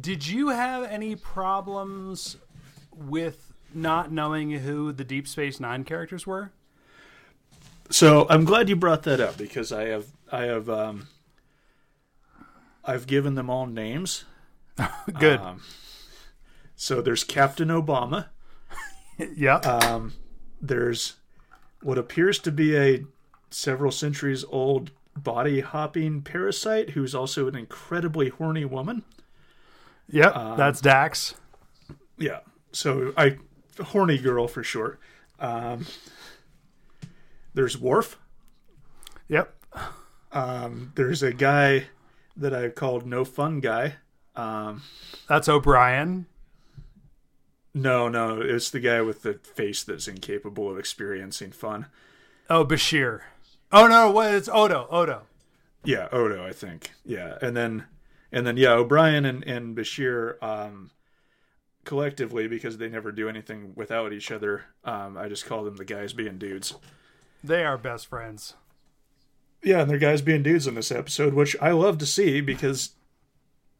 did 0.00 0.26
you 0.26 0.48
have 0.48 0.84
any 0.84 1.16
problems 1.16 2.36
with 2.92 3.52
not 3.74 4.10
knowing 4.12 4.50
who 4.50 4.92
the 4.92 5.04
Deep 5.04 5.28
Space 5.28 5.60
Nine 5.60 5.84
characters 5.84 6.26
were? 6.26 6.52
So 7.90 8.26
I'm 8.28 8.44
glad 8.44 8.68
you 8.68 8.76
brought 8.76 9.04
that 9.04 9.20
up 9.20 9.38
because 9.38 9.72
I 9.72 9.86
have 9.86 10.06
I 10.30 10.42
have 10.42 10.68
um, 10.68 11.08
I've 12.84 13.06
given 13.06 13.34
them 13.34 13.48
all 13.48 13.66
names. 13.66 14.24
Good. 15.18 15.40
Um, 15.40 15.62
so 16.76 17.00
there's 17.00 17.24
Captain 17.24 17.68
Obama. 17.68 18.26
yeah. 19.36 19.56
Um, 19.56 20.14
there's 20.60 21.16
what 21.82 21.98
appears 21.98 22.38
to 22.40 22.52
be 22.52 22.76
a 22.76 23.04
several 23.50 23.90
centuries 23.90 24.44
old 24.48 24.90
body 25.16 25.60
hopping 25.60 26.22
parasite 26.22 26.90
who's 26.90 27.14
also 27.14 27.48
an 27.48 27.56
incredibly 27.56 28.28
horny 28.28 28.64
woman. 28.64 29.02
Yep. 30.08 30.34
that's 30.56 30.80
Dax. 30.80 31.34
Yeah. 32.16 32.40
So 32.72 33.12
I 33.16 33.38
horny 33.80 34.18
girl 34.18 34.48
for 34.48 34.62
short. 34.62 35.00
Um, 35.38 35.86
there's 37.54 37.78
Worf. 37.78 38.18
Yep. 39.28 39.54
Um, 40.32 40.92
there's 40.94 41.22
a 41.22 41.32
guy 41.32 41.86
that 42.36 42.54
I 42.54 42.68
called 42.68 43.06
No 43.06 43.24
Fun 43.24 43.60
Guy. 43.60 43.96
Um, 44.36 44.82
That's 45.28 45.48
O'Brien. 45.48 46.26
no, 47.74 48.08
no, 48.08 48.40
it's 48.40 48.70
the 48.70 48.80
guy 48.80 49.00
with 49.02 49.22
the 49.22 49.34
face 49.34 49.82
that's 49.82 50.06
incapable 50.08 50.70
of 50.70 50.78
experiencing 50.78 51.50
fun. 51.52 51.86
Oh, 52.48 52.64
Bashir. 52.64 53.22
Oh 53.72 53.86
no, 53.86 54.10
what? 54.10 54.34
It's 54.34 54.48
Odo. 54.48 54.86
Odo. 54.90 55.22
Yeah, 55.84 56.08
Odo, 56.12 56.46
I 56.46 56.52
think. 56.52 56.92
Yeah, 57.04 57.36
and 57.42 57.56
then 57.56 57.84
and 58.32 58.46
then 58.46 58.56
yeah, 58.56 58.72
O'Brien 58.72 59.24
and 59.24 59.42
and 59.44 59.76
Bashir 59.76 60.42
um, 60.42 60.90
collectively 61.84 62.46
because 62.48 62.78
they 62.78 62.88
never 62.88 63.12
do 63.12 63.28
anything 63.28 63.72
without 63.74 64.12
each 64.12 64.30
other. 64.30 64.66
Um, 64.84 65.16
I 65.16 65.28
just 65.28 65.46
call 65.46 65.64
them 65.64 65.76
the 65.76 65.84
guys 65.84 66.12
being 66.12 66.38
dudes. 66.38 66.74
They 67.42 67.64
are 67.64 67.78
best 67.78 68.06
friends. 68.08 68.54
Yeah, 69.62 69.80
and 69.82 69.90
they're 69.90 69.98
guys 69.98 70.22
being 70.22 70.42
dudes 70.42 70.66
in 70.66 70.74
this 70.74 70.92
episode, 70.92 71.34
which 71.34 71.56
I 71.60 71.72
love 71.72 71.98
to 71.98 72.06
see 72.06 72.40
because 72.40 72.90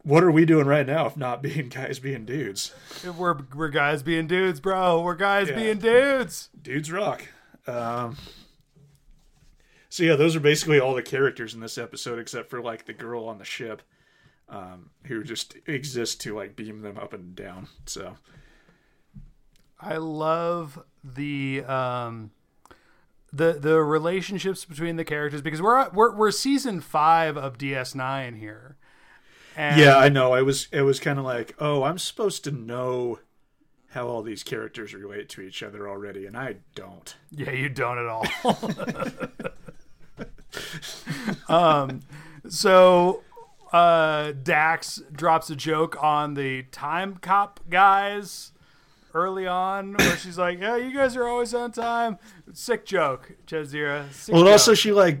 what 0.03 0.23
are 0.23 0.31
we 0.31 0.45
doing 0.45 0.65
right 0.65 0.85
now 0.87 1.05
if 1.05 1.15
not 1.17 1.41
being 1.41 1.69
guys 1.69 1.99
being 1.99 2.25
dudes? 2.25 2.73
We're 3.17 3.37
we're 3.55 3.69
guys 3.69 4.01
being 4.03 4.27
dudes, 4.27 4.59
bro. 4.59 5.01
We're 5.01 5.15
guys 5.15 5.49
Yeah. 5.49 5.55
being 5.55 5.77
dudes. 5.79 6.49
Dudes 6.61 6.91
rock. 6.91 7.23
Um, 7.67 8.17
so 9.89 10.03
yeah, 10.03 10.15
those 10.15 10.35
are 10.35 10.39
basically 10.39 10.79
all 10.79 10.93
the 10.95 11.01
characters 11.01 11.53
in 11.53 11.59
this 11.59 11.77
episode, 11.77 12.19
except 12.19 12.49
for 12.49 12.61
like 12.61 12.85
the 12.85 12.93
girl 12.93 13.25
on 13.25 13.37
the 13.37 13.45
ship, 13.45 13.81
um, 14.49 14.89
who 15.05 15.23
just 15.23 15.55
exists 15.67 16.15
to 16.15 16.35
like 16.35 16.55
beam 16.55 16.81
them 16.81 16.97
up 16.97 17.13
and 17.13 17.35
down. 17.35 17.67
So 17.85 18.17
I 19.79 19.97
love 19.97 20.83
the 21.03 21.63
um 21.65 22.31
the 23.31 23.53
the 23.53 23.81
relationships 23.81 24.65
between 24.65 24.95
the 24.95 25.05
characters 25.05 25.41
because 25.41 25.61
we're 25.61 25.89
we're 25.89 26.15
we're 26.15 26.31
season 26.31 26.81
five 26.81 27.37
of 27.37 27.57
DS9 27.57 28.37
here. 28.37 28.77
And 29.55 29.79
yeah, 29.79 29.97
I 29.97 30.09
know. 30.09 30.33
I 30.33 30.41
was 30.41 30.67
it 30.71 30.81
was 30.81 30.99
kind 30.99 31.19
of 31.19 31.25
like, 31.25 31.55
oh, 31.59 31.83
I'm 31.83 31.97
supposed 31.97 32.43
to 32.45 32.51
know 32.51 33.19
how 33.89 34.07
all 34.07 34.21
these 34.21 34.43
characters 34.43 34.93
relate 34.93 35.29
to 35.29 35.41
each 35.41 35.63
other 35.63 35.89
already, 35.89 36.25
and 36.25 36.37
I 36.37 36.57
don't. 36.75 37.15
Yeah, 37.31 37.51
you 37.51 37.69
don't 37.69 37.97
at 37.97 38.05
all. 38.05 38.25
um, 41.49 42.01
so 42.47 43.23
uh, 43.71 44.31
Dax 44.43 45.01
drops 45.11 45.49
a 45.49 45.55
joke 45.55 46.01
on 46.03 46.33
the 46.33 46.63
time 46.71 47.17
cop 47.17 47.59
guys 47.69 48.51
early 49.13 49.47
on, 49.47 49.93
where 49.95 50.17
she's 50.17 50.37
like, 50.37 50.59
"Yeah, 50.59 50.75
you 50.77 50.93
guys 50.93 51.15
are 51.15 51.27
always 51.27 51.53
on 51.53 51.71
time." 51.71 52.17
Sick 52.53 52.85
joke, 52.85 53.33
Jadzia. 53.47 54.11
Sick 54.13 54.33
Well, 54.33 54.43
and 54.43 54.51
also 54.51 54.73
she 54.73 54.91
like, 54.91 55.19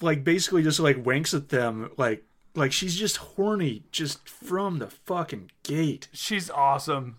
like 0.00 0.24
basically 0.24 0.62
just 0.62 0.80
like 0.80 1.04
winks 1.04 1.34
at 1.34 1.48
them, 1.50 1.90
like 1.96 2.24
like 2.54 2.72
she's 2.72 2.96
just 2.96 3.16
horny 3.18 3.84
just 3.92 4.28
from 4.28 4.78
the 4.78 4.88
fucking 4.88 5.50
gate. 5.62 6.08
she's 6.12 6.50
awesome, 6.50 7.16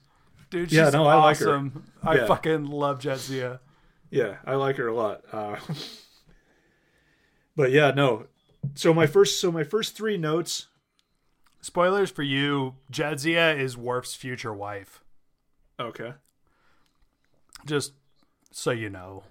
dude. 0.49 0.69
She's 0.69 0.77
Yeah, 0.77 0.89
no, 0.89 1.05
I 1.07 1.15
like 1.15 1.37
her. 1.37 1.49
awesome. 1.49 1.83
I 2.03 2.15
Yeah. 2.15 2.25
fucking 2.27 2.65
love 2.65 2.99
Jadzia. 2.99 3.59
Yeah, 4.09 4.37
I 4.45 4.55
like 4.55 4.75
her 4.77 4.87
a 4.87 4.93
lot. 4.95 5.21
Uh, 5.31 5.55
but 7.55 7.71
yeah, 7.71 7.91
no. 7.91 8.25
So 8.75 8.93
my 8.93 9.05
first, 9.07 9.39
so 9.41 9.51
my 9.51 9.63
first 9.63 9.95
three 9.95 10.17
notes. 10.17 10.67
Spoilers 11.63 12.09
for 12.09 12.23
you: 12.23 12.75
Jadzia 12.91 13.57
is 13.57 13.77
Worf's 13.77 14.15
future 14.15 14.53
wife. 14.53 15.03
Okay, 15.79 16.13
Just 17.65 17.93
so 18.51 18.71
you 18.71 18.89
know. 18.89 19.23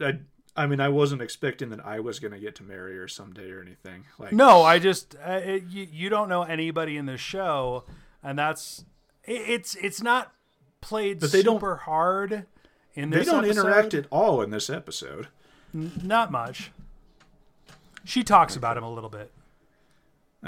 I, 0.00 0.18
I 0.56 0.66
mean, 0.66 0.80
I 0.80 0.88
wasn't 0.88 1.20
expecting 1.22 1.70
that 1.70 1.84
I 1.84 2.00
was 2.00 2.18
gonna 2.20 2.38
get 2.38 2.54
to 2.56 2.62
marry 2.62 2.96
her 2.96 3.08
someday 3.08 3.50
or 3.50 3.60
anything. 3.62 4.04
Like, 4.18 4.32
No, 4.32 4.62
I 4.62 4.78
just 4.78 5.14
uh, 5.26 5.40
it, 5.42 5.64
you, 5.68 5.86
you 5.90 6.08
don't 6.10 6.28
know 6.28 6.42
anybody 6.42 6.96
in 6.98 7.06
the 7.06 7.16
show, 7.18 7.84
and 8.22 8.38
that's 8.38 8.84
it, 9.24 9.42
it's 9.48 9.74
it's 9.76 10.02
not 10.02 10.32
played 10.82 11.20
But 11.20 11.32
they 11.32 11.42
don't- 11.42 11.56
super 11.56 11.76
hard 11.76 12.46
in 12.94 13.10
this 13.10 13.26
they 13.26 13.32
don't 13.32 13.44
episode. 13.44 13.60
interact 13.66 13.94
at 13.94 14.06
all 14.10 14.42
in 14.42 14.50
this 14.50 14.68
episode. 14.68 15.28
Not 15.72 16.30
much. 16.32 16.72
She 18.04 18.24
talks 18.24 18.56
about 18.56 18.76
him 18.76 18.84
a 18.84 18.92
little 18.92 19.10
bit. 19.10 19.30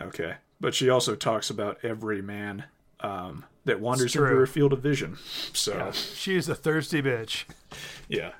Okay, 0.00 0.36
but 0.60 0.74
she 0.74 0.88
also 0.88 1.14
talks 1.14 1.50
about 1.50 1.78
every 1.82 2.22
man 2.22 2.64
um, 3.00 3.44
that 3.64 3.80
wanders 3.80 4.14
into 4.14 4.26
her 4.26 4.46
field 4.46 4.72
of 4.72 4.80
vision. 4.80 5.18
So 5.52 5.90
She's 5.92 6.48
a 6.48 6.54
thirsty 6.54 7.02
bitch. 7.02 7.44
Yeah. 8.08 8.32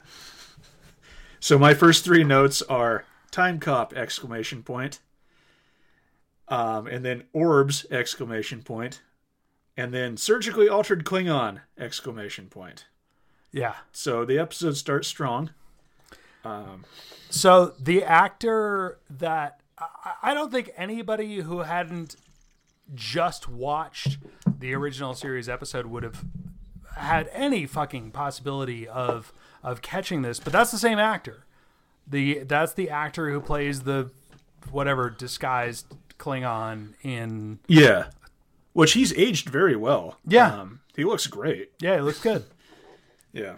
So 1.41 1.59
my 1.59 1.73
first 1.73 2.05
three 2.05 2.25
notes 2.25 2.61
are 2.63 3.07
time 3.31 3.59
cop 3.59 3.95
exclamation 3.95 4.63
point. 4.63 5.01
Um, 6.49 6.87
and 6.87 7.05
then 7.05 7.25
orbs 7.33 7.87
exclamation 7.91 8.63
point. 8.63 9.01
And 9.77 9.95
then 9.95 10.19
surgically 10.19 10.69
altered 10.69 11.05
Klingon 11.05 11.63
exclamation 11.79 12.49
point. 12.49 12.85
Yeah. 13.51 13.77
So 13.93 14.25
the 14.27 14.39
episode 14.39 14.77
starts 14.77 15.09
strong. 15.09 15.51
So 17.31 17.75
the 17.81 18.03
actor 18.05 18.99
that 19.11 19.61
I, 19.79 20.13
I 20.23 20.35
don't 20.35 20.51
think 20.53 20.71
anybody 20.77 21.37
who 21.41 21.61
hadn't 21.61 22.17
just 22.95 23.49
watched 23.49 24.19
the 24.59 24.75
original 24.75 25.15
series 25.15 25.49
episode 25.49 25.87
would 25.87 26.03
have 26.03 26.25
had 26.97 27.31
any 27.33 27.67
fucking 27.67 28.11
possibility 28.11 28.87
of 28.87 29.33
of 29.63 29.81
catching 29.81 30.23
this, 30.23 30.41
but 30.41 30.53
that's 30.53 30.71
the 30.73 30.79
same 30.79 30.99
actor. 30.99 31.45
The 32.07 32.41
that's 32.41 32.75
the 32.75 32.91
actor 32.91 33.31
who 33.31 33.41
plays 33.41 33.83
the 33.83 34.11
whatever 34.71 35.09
disguised 35.09 35.87
Klingon 36.19 36.95
in 37.03 37.61
Yeah. 37.69 38.07
Which 38.75 38.93
he's 38.93 39.13
aged 39.15 39.49
very 39.49 39.77
well. 39.77 40.17
Yeah. 40.27 40.53
Um, 40.61 40.81
he 40.97 41.05
looks 41.05 41.27
great. 41.27 41.73
Yeah, 41.81 41.97
he 41.97 42.01
looks 42.03 42.21
good. 42.21 42.45
Yeah. 43.33 43.57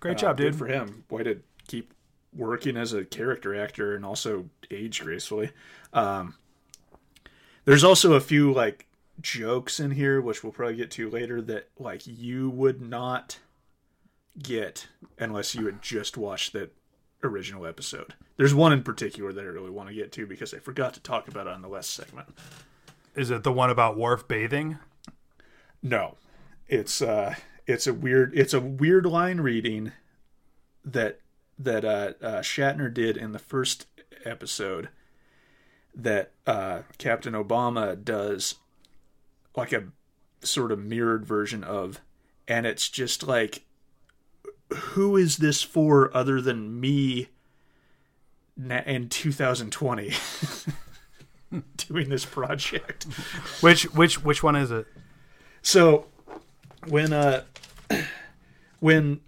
Great 0.00 0.16
Uh, 0.16 0.20
job, 0.20 0.36
good 0.38 0.44
dude. 0.52 0.56
for 0.56 0.66
him. 0.66 1.04
Way 1.10 1.22
to 1.24 1.40
keep 1.68 1.92
working 2.34 2.76
as 2.76 2.92
a 2.92 3.04
character 3.04 3.54
actor 3.54 3.94
and 3.94 4.04
also 4.04 4.48
age 4.70 5.00
gracefully. 5.00 5.50
Um, 5.92 6.34
there's 7.64 7.84
also 7.84 8.14
a 8.14 8.20
few 8.20 8.52
like 8.52 8.86
jokes 9.20 9.78
in 9.78 9.92
here, 9.92 10.20
which 10.20 10.42
we'll 10.42 10.52
probably 10.52 10.76
get 10.76 10.90
to 10.92 11.10
later, 11.10 11.40
that 11.42 11.68
like 11.78 12.06
you 12.06 12.50
would 12.50 12.80
not 12.80 13.38
get 14.40 14.88
unless 15.18 15.54
you 15.54 15.66
had 15.66 15.82
just 15.82 16.16
watched 16.16 16.52
that 16.54 16.74
original 17.22 17.66
episode. 17.66 18.14
There's 18.36 18.54
one 18.54 18.72
in 18.72 18.82
particular 18.82 19.32
that 19.32 19.42
I 19.42 19.48
really 19.48 19.70
want 19.70 19.88
to 19.88 19.94
get 19.94 20.12
to 20.12 20.26
because 20.26 20.54
I 20.54 20.58
forgot 20.58 20.94
to 20.94 21.00
talk 21.00 21.28
about 21.28 21.46
it 21.46 21.52
on 21.52 21.62
the 21.62 21.68
last 21.68 21.90
segment. 21.90 22.28
Is 23.14 23.30
it 23.30 23.42
the 23.42 23.52
one 23.52 23.70
about 23.70 23.98
Worf 23.98 24.26
bathing? 24.26 24.78
No, 25.82 26.16
it's 26.66 27.02
uh, 27.02 27.34
it's 27.66 27.86
a 27.86 27.94
weird, 27.94 28.32
it's 28.36 28.54
a 28.54 28.60
weird 28.60 29.04
line 29.06 29.40
reading 29.40 29.92
that 30.84 31.20
that 31.64 31.84
uh, 31.84 32.12
uh, 32.22 32.40
Shatner 32.40 32.92
did 32.92 33.16
in 33.16 33.32
the 33.32 33.38
first 33.38 33.86
episode 34.24 34.88
that 35.94 36.32
uh, 36.46 36.80
Captain 36.98 37.34
Obama 37.34 38.02
does, 38.02 38.56
like 39.56 39.72
a 39.72 39.84
sort 40.40 40.72
of 40.72 40.78
mirrored 40.78 41.26
version 41.26 41.62
of, 41.62 42.00
and 42.48 42.66
it's 42.66 42.88
just 42.88 43.22
like, 43.22 43.64
who 44.72 45.16
is 45.16 45.36
this 45.36 45.62
for 45.62 46.14
other 46.16 46.40
than 46.40 46.80
me? 46.80 47.28
In 48.86 49.08
2020, 49.08 50.12
doing 51.76 52.08
this 52.10 52.24
project. 52.26 53.04
Which 53.60 53.84
which 53.94 54.22
which 54.22 54.42
one 54.42 54.56
is 54.56 54.70
it? 54.70 54.86
So 55.62 56.06
when 56.86 57.14
uh 57.14 57.44
when 58.80 59.20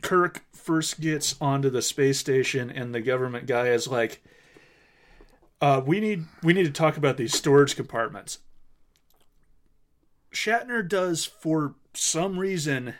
Kirk 0.00 0.44
first 0.68 1.00
gets 1.00 1.34
onto 1.40 1.70
the 1.70 1.80
space 1.80 2.18
station 2.18 2.68
and 2.68 2.94
the 2.94 3.00
government 3.00 3.46
guy 3.46 3.68
is 3.68 3.88
like 3.88 4.22
uh 5.62 5.80
we 5.86 5.98
need 5.98 6.26
we 6.42 6.52
need 6.52 6.66
to 6.66 6.70
talk 6.70 6.98
about 6.98 7.16
these 7.16 7.34
storage 7.34 7.74
compartments. 7.74 8.40
Shatner 10.30 10.86
does 10.86 11.24
for 11.24 11.76
some 11.94 12.38
reason 12.38 12.92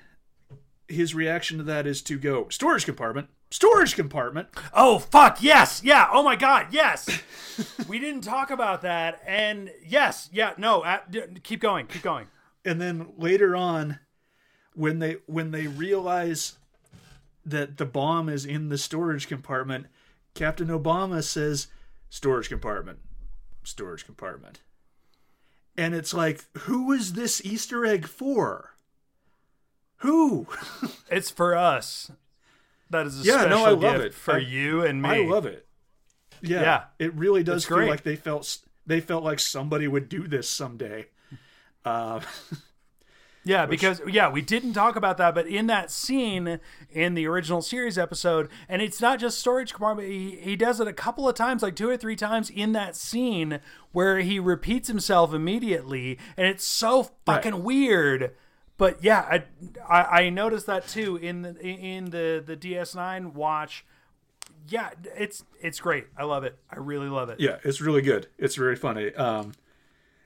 his 0.89 1.15
reaction 1.15 1.59
to 1.59 1.63
that 1.65 1.87
is 1.87 2.01
to 2.05 2.19
go 2.19 2.49
storage 2.49 2.87
compartment, 2.87 3.29
storage 3.51 3.95
compartment. 3.95 4.49
Oh 4.73 4.99
fuck 4.99 5.43
yes 5.43 5.83
yeah 5.85 6.09
oh 6.11 6.23
my 6.23 6.37
god 6.37 6.69
yes 6.71 7.21
we 7.87 7.99
didn't 7.99 8.23
talk 8.23 8.51
about 8.51 8.81
that 8.81 9.21
and 9.27 9.71
yes 9.87 10.31
yeah 10.33 10.55
no 10.57 10.81
uh, 10.81 11.01
d- 11.11 11.21
keep 11.43 11.61
going 11.61 11.87
keep 11.87 12.01
going 12.01 12.29
and 12.65 12.81
then 12.81 13.13
later 13.19 13.55
on 13.55 13.99
when 14.73 15.01
they 15.01 15.17
when 15.27 15.51
they 15.51 15.67
realize 15.67 16.57
that 17.51 17.77
the 17.77 17.87
bomb 17.87 18.29
is 18.29 18.45
in 18.45 18.69
the 18.69 18.79
storage 18.79 19.27
compartment. 19.29 19.87
Captain 20.35 20.69
obama 20.69 21.23
says 21.23 21.69
storage 22.11 22.49
compartment 22.49 22.99
storage 23.65 24.05
compartment. 24.05 24.61
And 25.77 25.95
it's 25.95 26.15
like 26.15 26.45
who 26.61 26.93
is 26.93 27.13
this 27.15 27.45
easter 27.45 27.85
egg 27.85 28.07
for? 28.07 28.75
Who? 29.99 30.47
It's 31.11 31.31
for 31.31 31.55
us. 31.57 32.11
That 32.91 33.07
is 33.07 33.21
a 33.21 33.25
Yeah, 33.25 33.41
special 33.41 33.51
no, 33.59 33.65
I 33.65 33.71
love 33.71 34.01
it. 34.03 34.15
for 34.15 34.35
I- 34.35 34.39
you 34.39 34.83
and 34.85 35.01
me. 35.03 35.09
i 35.09 35.19
love 35.27 35.47
it. 35.47 35.67
Yeah, 36.43 36.61
Yeah. 36.61 36.85
it 36.99 37.15
really 37.15 37.43
does 37.43 37.63
It's 37.63 37.67
feel 37.69 37.79
great. 37.79 37.91
like 37.91 38.03
they 38.03 38.17
felt 38.17 38.59
they 38.87 39.01
felt 39.01 39.25
like 39.25 39.39
somebody 39.41 39.89
would 39.89 40.09
do 40.09 40.27
this 40.29 40.49
someday. 40.49 41.07
Uh, 41.85 42.21
Yeah, 43.49 43.65
because 43.65 44.03
yeah, 44.07 44.29
we 44.29 44.43
didn't 44.43 44.75
talk 44.75 44.95
about 44.95 45.17
that, 45.17 45.35
but 45.35 45.47
in 45.47 45.69
that 45.69 45.91
scene 45.91 46.61
in 46.91 47.15
the 47.15 47.27
original 47.27 47.63
series 47.63 47.97
episode, 47.97 48.51
and 48.69 48.83
it's 48.83 49.01
not 49.01 49.19
just 49.19 49.39
storage 49.39 49.73
compartment. 49.73 50.07
He, 50.07 50.37
he 50.37 50.55
does 50.55 50.81
it 50.81 50.87
a 50.87 50.93
couple 50.93 51.27
of 51.27 51.35
times, 51.35 51.63
like 51.63 51.75
two 51.75 51.89
or 51.89 51.97
three 51.97 52.15
times 52.15 52.51
in 52.51 52.73
that 52.73 52.95
scene 52.95 53.61
where 53.93 54.19
he 54.19 54.39
repeats 54.39 54.89
himself 54.89 55.33
immediately, 55.33 56.19
and 56.37 56.47
it's 56.47 56.67
so 56.67 57.11
fucking 57.25 57.65
weird. 57.65 58.35
But 58.77 59.03
yeah, 59.03 59.21
I, 59.21 59.45
I 59.89 60.25
I 60.25 60.29
noticed 60.29 60.67
that 60.67 60.87
too 60.87 61.17
in 61.17 61.41
the 61.41 61.59
in 61.59 62.11
the 62.11 62.45
the 62.45 62.55
DS9 62.55 63.33
watch. 63.33 63.87
yeah, 64.69 64.91
it's 65.17 65.43
it's 65.63 65.81
great. 65.81 66.05
I 66.19 66.25
love 66.25 66.45
it. 66.45 66.59
I 66.71 66.77
really 66.81 67.09
love 67.09 67.31
it. 67.31 67.41
Yeah, 67.41 67.57
it's 67.65 67.81
really 67.81 68.03
good. 68.03 68.27
It's 68.37 68.57
very 68.57 68.77
funny. 68.77 69.15
Um, 69.15 69.53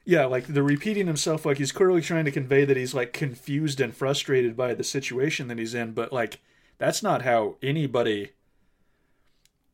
yeah, 0.04 0.24
like 0.24 0.46
the 0.52 0.62
repeating 0.62 1.06
himself, 1.06 1.44
like 1.46 1.58
he's 1.58 1.72
clearly 1.72 2.00
trying 2.00 2.24
to 2.24 2.30
convey 2.30 2.64
that 2.64 2.76
he's 2.76 2.94
like 2.94 3.12
confused 3.12 3.80
and 3.80 3.94
frustrated 3.94 4.56
by 4.56 4.74
the 4.74 4.84
situation 4.84 5.48
that 5.48 5.58
he's 5.58 5.74
in, 5.74 5.92
but 5.92 6.12
like 6.12 6.40
that's 6.78 7.02
not 7.02 7.22
how 7.22 7.56
anybody 7.62 8.32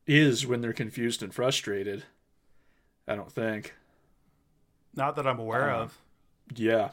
is 0.07 0.45
when 0.45 0.61
they're 0.61 0.73
confused 0.73 1.21
and 1.23 1.33
frustrated. 1.33 2.03
I 3.07 3.15
don't 3.15 3.31
think. 3.31 3.73
Not 4.95 5.15
that 5.15 5.27
I'm 5.27 5.39
aware 5.39 5.69
Um, 5.71 5.81
of. 5.81 5.97
Yeah, 6.55 6.91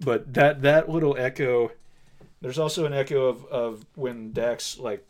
but 0.00 0.32
that 0.34 0.62
that 0.62 0.88
little 0.88 1.16
echo. 1.16 1.72
There's 2.40 2.58
also 2.58 2.84
an 2.84 2.92
echo 2.92 3.26
of 3.26 3.44
of 3.46 3.86
when 3.94 4.32
Dax 4.32 4.78
like 4.78 5.06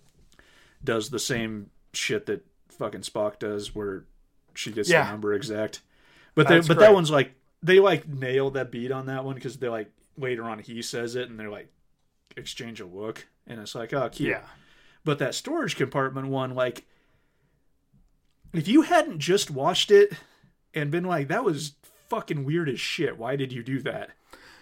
does 0.85 1.11
the 1.11 1.19
same 1.19 1.71
shit 1.93 2.27
that 2.27 2.45
fucking 2.69 3.01
Spock 3.03 3.39
does, 3.39 3.75
where 3.75 4.05
she 4.55 4.73
gets 4.73 4.91
Yeah. 4.91 5.05
the 5.05 5.11
number 5.13 5.33
exact. 5.33 5.81
But 6.35 6.49
they, 6.49 6.59
but 6.61 6.67
great. 6.69 6.79
that 6.81 6.95
one's 6.95 7.11
like 7.11 7.35
they 7.63 7.81
like 7.81 8.09
nailed 8.09 8.55
that 8.55 8.71
beat 8.71 8.91
on 8.91 9.07
that 9.07 9.25
one 9.25 9.35
because 9.35 9.57
they're 9.57 9.71
like 9.71 9.91
later 10.17 10.45
on 10.45 10.59
he 10.59 10.83
says 10.83 11.17
it 11.17 11.31
and 11.31 11.39
they're 11.39 11.51
like 11.51 11.69
exchange 12.37 12.81
a 12.81 12.87
look 12.87 13.27
and 13.47 13.61
it's 13.61 13.75
like 13.75 13.93
oh 13.93 14.09
cute. 14.09 14.31
Yeah. 14.31 14.43
But 15.05 15.19
that 15.19 15.35
storage 15.35 15.77
compartment 15.77 16.29
one, 16.29 16.55
like, 16.55 16.85
if 18.53 18.69
you 18.69 18.83
hadn't 18.83 19.19
just 19.19 19.51
watched 19.51 19.91
it 19.91 20.13
and 20.75 20.91
been 20.91 21.05
like, 21.05 21.29
that 21.29 21.45
was 21.45 21.75
fucking 22.09 22.45
weird 22.45 22.69
as 22.69 22.79
shit, 22.79 23.19
why 23.19 23.37
did 23.37 23.53
you 23.53 23.63
do 23.63 23.81
that? 23.81 24.11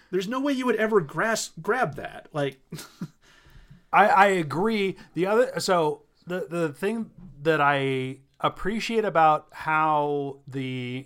There's 0.09 0.27
no 0.27 0.39
way 0.39 0.53
you 0.53 0.65
would 0.65 0.75
ever 0.77 0.99
grasp 0.99 1.53
grab 1.61 1.95
that. 1.95 2.27
Like, 2.33 2.59
I, 3.93 4.07
I 4.07 4.25
agree. 4.27 4.97
The 5.13 5.27
other 5.27 5.59
so 5.59 6.03
the 6.25 6.47
the 6.49 6.69
thing 6.69 7.11
that 7.43 7.61
I 7.61 8.17
appreciate 8.39 9.05
about 9.05 9.47
how 9.51 10.39
the 10.47 11.05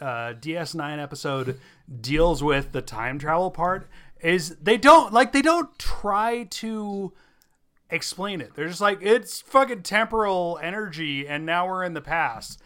uh, 0.00 0.34
DS9 0.34 0.98
episode 1.02 1.58
deals 2.00 2.42
with 2.42 2.72
the 2.72 2.80
time 2.82 3.18
travel 3.18 3.50
part 3.50 3.88
is 4.20 4.56
they 4.56 4.76
don't 4.76 5.12
like 5.12 5.32
they 5.32 5.42
don't 5.42 5.78
try 5.78 6.44
to 6.44 7.12
explain 7.90 8.40
it. 8.40 8.54
They're 8.54 8.68
just 8.68 8.80
like 8.80 8.98
it's 9.02 9.40
fucking 9.40 9.82
temporal 9.82 10.58
energy, 10.62 11.26
and 11.28 11.44
now 11.46 11.66
we're 11.68 11.84
in 11.84 11.94
the 11.94 12.00
past. 12.00 12.60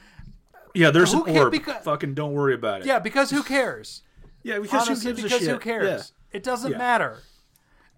yeah, 0.75 0.91
there's 0.91 1.13
Who 1.13 1.25
an 1.25 1.37
orb. 1.37 1.53
becau- 1.55 1.83
fucking 1.83 2.15
don't 2.15 2.33
worry 2.33 2.55
about 2.55 2.81
it. 2.83 2.87
Yeah, 2.87 2.99
because 2.99 3.31
who 3.31 3.43
cares? 3.43 4.03
yeah, 4.43 4.59
because 4.59 4.89
Honestly, 4.89 5.13
who 5.13 5.23
because 5.23 5.47
who 5.47 5.59
cares? 5.59 6.13
Yeah. 6.31 6.37
It 6.37 6.43
doesn't 6.43 6.73
Yeah. 6.73 6.79
matter. 6.79 7.19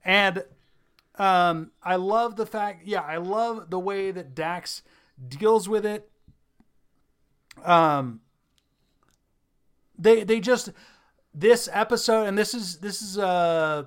And 0.05 0.45
um, 1.19 1.73
I 1.83 1.97
love 1.97 2.37
the 2.37 2.47
fact. 2.47 2.87
Yeah, 2.87 3.01
I 3.01 3.17
love 3.17 3.71
the 3.71 3.79
way 3.79 4.11
that 4.11 4.35
Dax 4.35 4.83
deals 5.29 5.69
with 5.69 5.85
it. 5.87 6.11
Um, 7.65 8.21
they 9.99 10.25
they 10.25 10.41
just 10.41 10.71
this 11.35 11.69
episode, 11.73 12.25
and 12.27 12.37
this 12.39 12.55
is 12.55 12.79
this 12.79 13.03
is 13.03 13.19
uh 13.19 13.85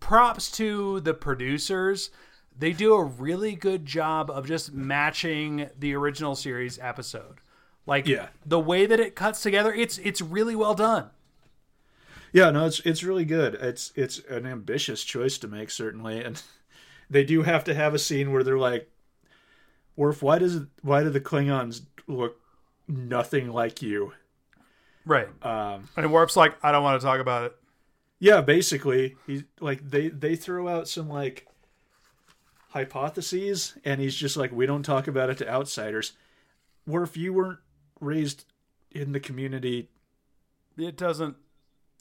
props 0.00 0.50
to 0.52 1.00
the 1.00 1.14
producers. 1.14 2.10
They 2.58 2.72
do 2.72 2.94
a 2.94 3.04
really 3.04 3.54
good 3.54 3.86
job 3.86 4.30
of 4.30 4.46
just 4.46 4.72
matching 4.72 5.70
the 5.78 5.94
original 5.94 6.34
series 6.34 6.78
episode. 6.78 7.38
Like 7.86 8.06
Yeah. 8.06 8.28
the 8.44 8.60
way 8.60 8.86
that 8.86 9.00
it 9.00 9.14
cuts 9.14 9.42
together, 9.42 9.72
it's 9.72 9.98
it's 9.98 10.20
really 10.20 10.54
well 10.54 10.74
done. 10.74 11.10
Yeah, 12.32 12.50
no, 12.50 12.66
it's 12.66 12.80
it's 12.80 13.02
really 13.02 13.24
good. 13.24 13.54
It's 13.54 13.92
it's 13.96 14.20
an 14.28 14.46
ambitious 14.46 15.02
choice 15.04 15.36
to 15.38 15.48
make, 15.48 15.70
certainly, 15.70 16.22
and 16.22 16.40
they 17.10 17.24
do 17.24 17.42
have 17.42 17.64
to 17.64 17.74
have 17.74 17.94
a 17.94 17.98
scene 17.98 18.30
where 18.32 18.44
they're 18.44 18.58
like, 18.58 18.88
"Worf, 19.96 20.22
why 20.22 20.38
does 20.38 20.60
why 20.82 21.02
do 21.02 21.10
the 21.10 21.20
Klingons 21.20 21.82
look 22.06 22.36
nothing 22.86 23.50
like 23.50 23.82
you?" 23.82 24.12
Right. 25.10 25.26
Um, 25.44 25.88
And 25.96 26.12
Worf's 26.12 26.36
like, 26.36 26.54
I 26.62 26.70
don't 26.70 26.84
want 26.84 27.00
to 27.00 27.04
talk 27.04 27.18
about 27.18 27.42
it. 27.42 27.56
yeah, 28.20 28.40
basically, 28.42 29.16
he 29.26 29.42
like 29.58 29.90
they 29.90 30.08
they 30.08 30.36
throw 30.36 30.68
out 30.68 30.86
some 30.86 31.08
like 31.08 31.48
hypotheses, 32.68 33.76
and 33.84 34.00
he's 34.00 34.14
just 34.14 34.36
like, 34.36 34.52
"We 34.52 34.66
don't 34.66 34.84
talk 34.84 35.08
about 35.08 35.28
it 35.28 35.38
to 35.38 35.48
outsiders." 35.50 36.12
Worf, 36.86 37.16
you 37.16 37.32
weren't 37.32 37.58
raised 38.00 38.44
in 38.92 39.10
the 39.10 39.18
community. 39.18 39.88
It 40.78 40.96
doesn't. 40.96 41.34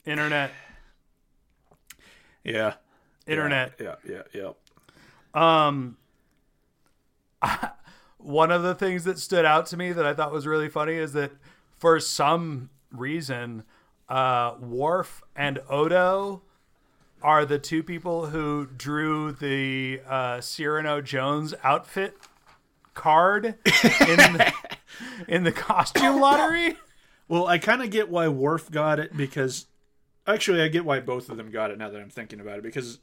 Internet. 0.05 0.51
Yeah, 2.43 2.75
Internet. 3.25 3.73
Yeah, 3.79 3.95
yeah, 4.07 4.21
yeah. 4.35 4.51
Um, 5.33 5.97
one 8.19 8.51
of 8.51 8.61
the 8.61 8.75
things 8.75 9.03
that 9.05 9.17
stood 9.17 9.45
out 9.45 9.65
to 9.67 9.77
me 9.77 9.93
that 9.93 10.05
I 10.05 10.13
thought 10.13 10.31
was 10.31 10.45
really 10.45 10.69
funny 10.69 10.93
is 10.93 11.13
that 11.13 11.31
for 11.79 11.99
some 11.99 12.69
reason, 12.91 13.63
uh, 14.07 14.55
Worf 14.59 15.21
and 15.35 15.59
Odo 15.69 16.41
are 17.21 17.45
the 17.45 17.59
two 17.59 17.83
people 17.83 18.27
who 18.27 18.65
drew 18.65 19.31
the 19.33 20.01
uh, 20.07 20.39
Cyrano 20.41 21.01
Jones 21.01 21.53
outfit 21.63 22.15
card 22.93 23.45
in 23.45 23.55
the, 23.65 24.53
in 25.27 25.43
the 25.43 25.51
costume 25.51 26.19
lottery. 26.19 26.77
Well, 27.27 27.45
I 27.47 27.57
kind 27.57 27.81
of 27.83 27.89
get 27.91 28.09
why 28.09 28.27
Worf 28.29 28.71
got 28.71 28.99
it 28.99 29.15
because 29.15 29.67
actually 30.25 30.61
I 30.61 30.67
get 30.69 30.85
why 30.85 30.99
both 30.99 31.29
of 31.29 31.37
them 31.37 31.51
got 31.51 31.71
it 31.71 31.77
now 31.77 31.89
that 31.89 32.01
I'm 32.01 32.09
thinking 32.09 32.39
about 32.39 32.57
it 32.57 32.63
because 32.63 32.99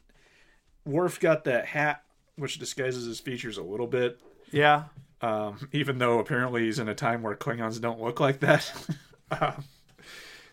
Worf 0.85 1.21
got 1.21 1.45
that 1.45 1.67
hat 1.67 2.03
which 2.37 2.59
disguises 2.59 3.07
his 3.07 3.19
features 3.21 3.57
a 3.59 3.63
little 3.63 3.87
bit 3.87 4.21
Yeah. 4.51 4.85
um, 5.23 5.69
even 5.73 5.99
though 5.99 6.19
apparently 6.19 6.65
he's 6.65 6.79
in 6.79 6.89
a 6.89 6.95
time 6.95 7.23
where 7.23 7.35
Klingons 7.35 7.81
don't 7.81 8.01
look 8.01 8.21
like 8.21 8.41
that. 8.41 8.71
um, 9.41 9.65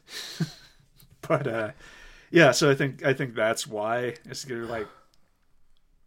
but 1.21 1.47
uh, 1.47 1.71
yeah, 2.31 2.51
so 2.51 2.69
I 2.69 2.75
think 2.75 3.05
I 3.05 3.13
think 3.13 3.35
that's 3.35 3.67
why 3.67 4.15
it's 4.25 4.47
you're 4.47 4.65
like 4.65 4.87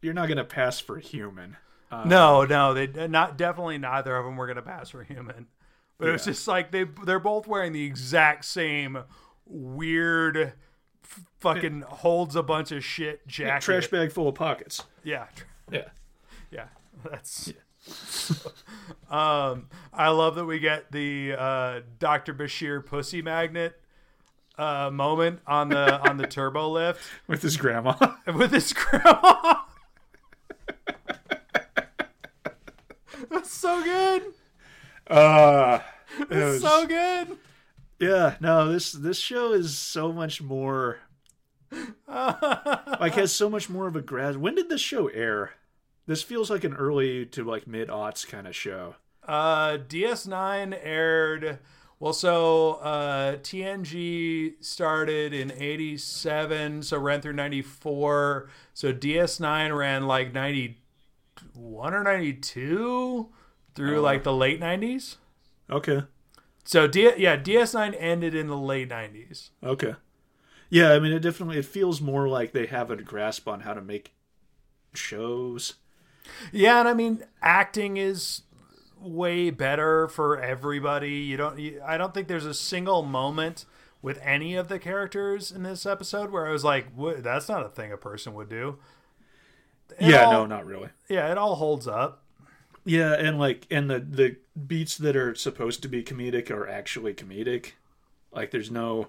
you're 0.02 0.14
not 0.14 0.28
gonna 0.28 0.44
pass 0.44 0.78
for 0.80 0.98
human. 0.98 1.56
No, 1.90 2.44
no, 2.44 2.74
they 2.74 3.08
not 3.08 3.38
definitely 3.38 3.78
neither 3.78 4.16
of 4.16 4.24
them 4.24 4.36
were 4.36 4.46
going 4.46 4.56
to 4.56 4.62
pass 4.62 4.90
for 4.90 5.02
human. 5.04 5.46
But 5.98 6.08
it 6.08 6.12
was 6.12 6.24
just 6.24 6.46
like 6.46 6.70
they 6.72 6.84
they're 7.04 7.20
both 7.20 7.46
wearing 7.46 7.72
the 7.72 7.84
exact 7.84 8.44
same 8.44 8.98
weird 9.46 10.36
f- 11.04 11.20
fucking 11.40 11.82
holds 11.82 12.36
a 12.36 12.42
bunch 12.42 12.72
of 12.72 12.84
shit 12.84 13.26
jacket. 13.26 13.64
Trash 13.64 13.86
bag 13.88 14.12
full 14.12 14.28
of 14.28 14.34
pockets. 14.34 14.82
Yeah. 15.04 15.26
Yeah. 15.70 15.88
Yeah. 16.50 16.66
That's 17.08 17.52
Um 19.10 19.68
I 19.92 20.08
love 20.08 20.34
that 20.34 20.44
we 20.44 20.58
get 20.58 20.92
the 20.92 21.34
uh 21.38 21.80
Dr. 21.98 22.34
Bashir 22.34 22.84
pussy 22.84 23.22
magnet 23.22 23.80
uh 24.58 24.90
moment 24.92 25.40
on 25.46 25.68
the 25.68 26.00
on 26.08 26.16
the 26.16 26.26
turbo 26.26 26.68
lift 26.70 27.00
With 27.26 27.42
his 27.42 27.56
grandma. 27.56 27.94
with 28.26 28.52
his 28.52 28.72
grandma. 28.72 29.60
That's 33.30 33.50
so 33.50 33.82
good. 33.82 34.22
uh, 35.08 35.80
it 36.20 36.26
It's 36.30 36.30
was- 36.30 36.62
so 36.62 36.86
good. 36.86 37.38
Yeah, 37.98 38.36
no, 38.40 38.70
this 38.70 38.92
this 38.92 39.18
show 39.18 39.52
is 39.54 39.76
so 39.78 40.12
much 40.12 40.42
more 40.42 40.98
like 42.06 43.14
has 43.14 43.32
so 43.32 43.48
much 43.48 43.70
more 43.70 43.86
of 43.86 43.96
a 43.96 44.02
grad. 44.02 44.36
When 44.36 44.54
did 44.54 44.68
this 44.68 44.82
show 44.82 45.08
air? 45.08 45.52
This 46.06 46.22
feels 46.22 46.50
like 46.50 46.62
an 46.64 46.74
early 46.74 47.24
to 47.26 47.42
like 47.42 47.66
mid 47.66 47.88
aughts 47.88 48.26
kind 48.28 48.46
of 48.46 48.54
show. 48.54 48.96
Uh, 49.26 49.78
DS9 49.88 50.78
aired. 50.82 51.58
Well, 51.98 52.12
so 52.12 52.74
uh, 52.74 53.36
TNG 53.36 54.62
started 54.62 55.32
in 55.32 55.50
'87, 55.50 56.82
so 56.82 56.98
ran 56.98 57.22
through 57.22 57.32
'94. 57.32 58.50
So 58.74 58.92
DS9 58.92 59.72
ran 59.76 60.06
like 60.06 60.34
'91 60.34 61.94
or 61.94 62.02
'92 62.04 63.28
through 63.74 64.00
like 64.00 64.24
the 64.24 64.32
late 64.34 64.60
'90s. 64.60 65.16
Okay, 65.70 66.02
So 66.64 66.86
D- 66.86 67.12
yeah, 67.16 67.36
DS9 67.36 67.94
ended 67.98 68.34
in 68.34 68.48
the 68.48 68.56
late 68.58 68.90
'90s. 68.90 69.50
okay, 69.64 69.94
yeah. 70.68 70.92
I 70.92 70.98
mean, 70.98 71.12
it 71.12 71.20
definitely 71.20 71.58
it 71.58 71.64
feels 71.64 72.00
more 72.02 72.28
like 72.28 72.52
they 72.52 72.66
have 72.66 72.90
a 72.90 72.96
grasp 72.96 73.48
on 73.48 73.60
how 73.60 73.72
to 73.74 73.80
make 73.80 74.12
shows. 74.94 75.74
Yeah, 76.52 76.80
and 76.80 76.88
I 76.88 76.92
mean, 76.94 77.24
acting 77.40 77.96
is 77.96 78.42
way 79.06 79.50
better 79.50 80.08
for 80.08 80.40
everybody. 80.40 81.14
You 81.14 81.36
don't. 81.36 81.58
You, 81.58 81.80
I 81.84 81.96
don't 81.96 82.12
think 82.14 82.28
there's 82.28 82.46
a 82.46 82.54
single 82.54 83.02
moment 83.02 83.64
with 84.02 84.20
any 84.22 84.54
of 84.56 84.68
the 84.68 84.78
characters 84.78 85.50
in 85.50 85.62
this 85.62 85.86
episode 85.86 86.30
where 86.30 86.46
I 86.46 86.52
was 86.52 86.64
like, 86.64 86.86
That's 87.22 87.48
not 87.48 87.64
a 87.64 87.68
thing 87.68 87.92
a 87.92 87.96
person 87.96 88.34
would 88.34 88.48
do." 88.48 88.78
It 89.98 90.08
yeah, 90.10 90.24
all- 90.24 90.32
no, 90.32 90.46
not 90.46 90.66
really. 90.66 90.88
Yeah, 91.08 91.30
it 91.30 91.38
all 91.38 91.54
holds 91.56 91.86
up. 91.86 92.22
Yeah, 92.84 93.14
and 93.14 93.38
like 93.38 93.66
and 93.70 93.90
the 93.90 93.98
the 94.00 94.36
beats 94.66 94.96
that 94.98 95.16
are 95.16 95.34
supposed 95.34 95.82
to 95.82 95.88
be 95.88 96.02
comedic 96.02 96.50
are 96.50 96.68
actually 96.68 97.14
comedic. 97.14 97.72
Like 98.32 98.50
there's 98.52 98.70
no 98.70 99.08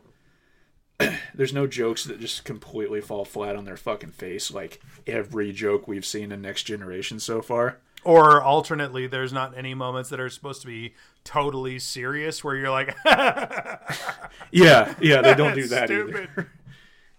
there's 1.36 1.54
no 1.54 1.68
jokes 1.68 2.04
that 2.06 2.20
just 2.20 2.44
completely 2.44 3.02
fall 3.02 3.24
flat 3.26 3.56
on 3.56 3.66
their 3.66 3.78
fucking 3.78 4.12
face 4.12 4.50
like 4.52 4.82
every 5.06 5.52
joke 5.52 5.88
we've 5.88 6.06
seen 6.06 6.32
in 6.32 6.42
Next 6.42 6.64
Generation 6.64 7.20
so 7.20 7.42
far. 7.42 7.78
Or 8.08 8.42
alternately, 8.42 9.06
there's 9.06 9.34
not 9.34 9.58
any 9.58 9.74
moments 9.74 10.10
that 10.12 10.20
are 10.22 10.30
supposed 10.30 10.62
to 10.62 10.68
be 10.68 10.94
totally 11.26 11.78
serious 11.78 12.42
where 12.42 12.56
you're 12.56 12.72
like, 12.72 12.96
Yeah, 13.06 14.94
yeah, 15.02 15.22
they 15.22 15.36
don't 15.36 15.54
do 15.54 15.68
that 15.68 15.90
Stupid. 15.90 16.30
either. 16.32 16.52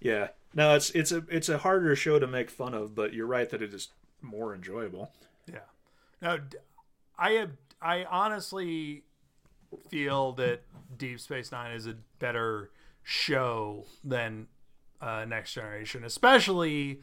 Yeah, 0.00 0.28
no, 0.54 0.76
it's 0.76 0.90
it's 0.90 1.10
a 1.10 1.24
it's 1.28 1.48
a 1.48 1.58
harder 1.58 1.94
show 1.96 2.20
to 2.20 2.26
make 2.28 2.50
fun 2.50 2.72
of, 2.72 2.94
but 2.94 3.12
you're 3.12 3.26
right 3.26 3.50
that 3.50 3.60
it 3.60 3.74
is 3.74 3.88
more 4.22 4.54
enjoyable. 4.54 5.10
Yeah. 5.52 5.58
now 6.22 6.38
i 7.18 7.32
have. 7.32 7.50
I 7.82 8.04
honestly 8.04 9.02
feel 9.90 10.32
that 10.34 10.62
Deep 10.96 11.18
Space 11.20 11.50
Nine 11.52 11.72
is 11.72 11.86
a 11.88 11.96
better 12.20 12.70
show 13.02 13.84
than 14.04 14.46
uh, 15.02 15.24
Next 15.28 15.52
Generation, 15.52 16.04
especially 16.04 17.00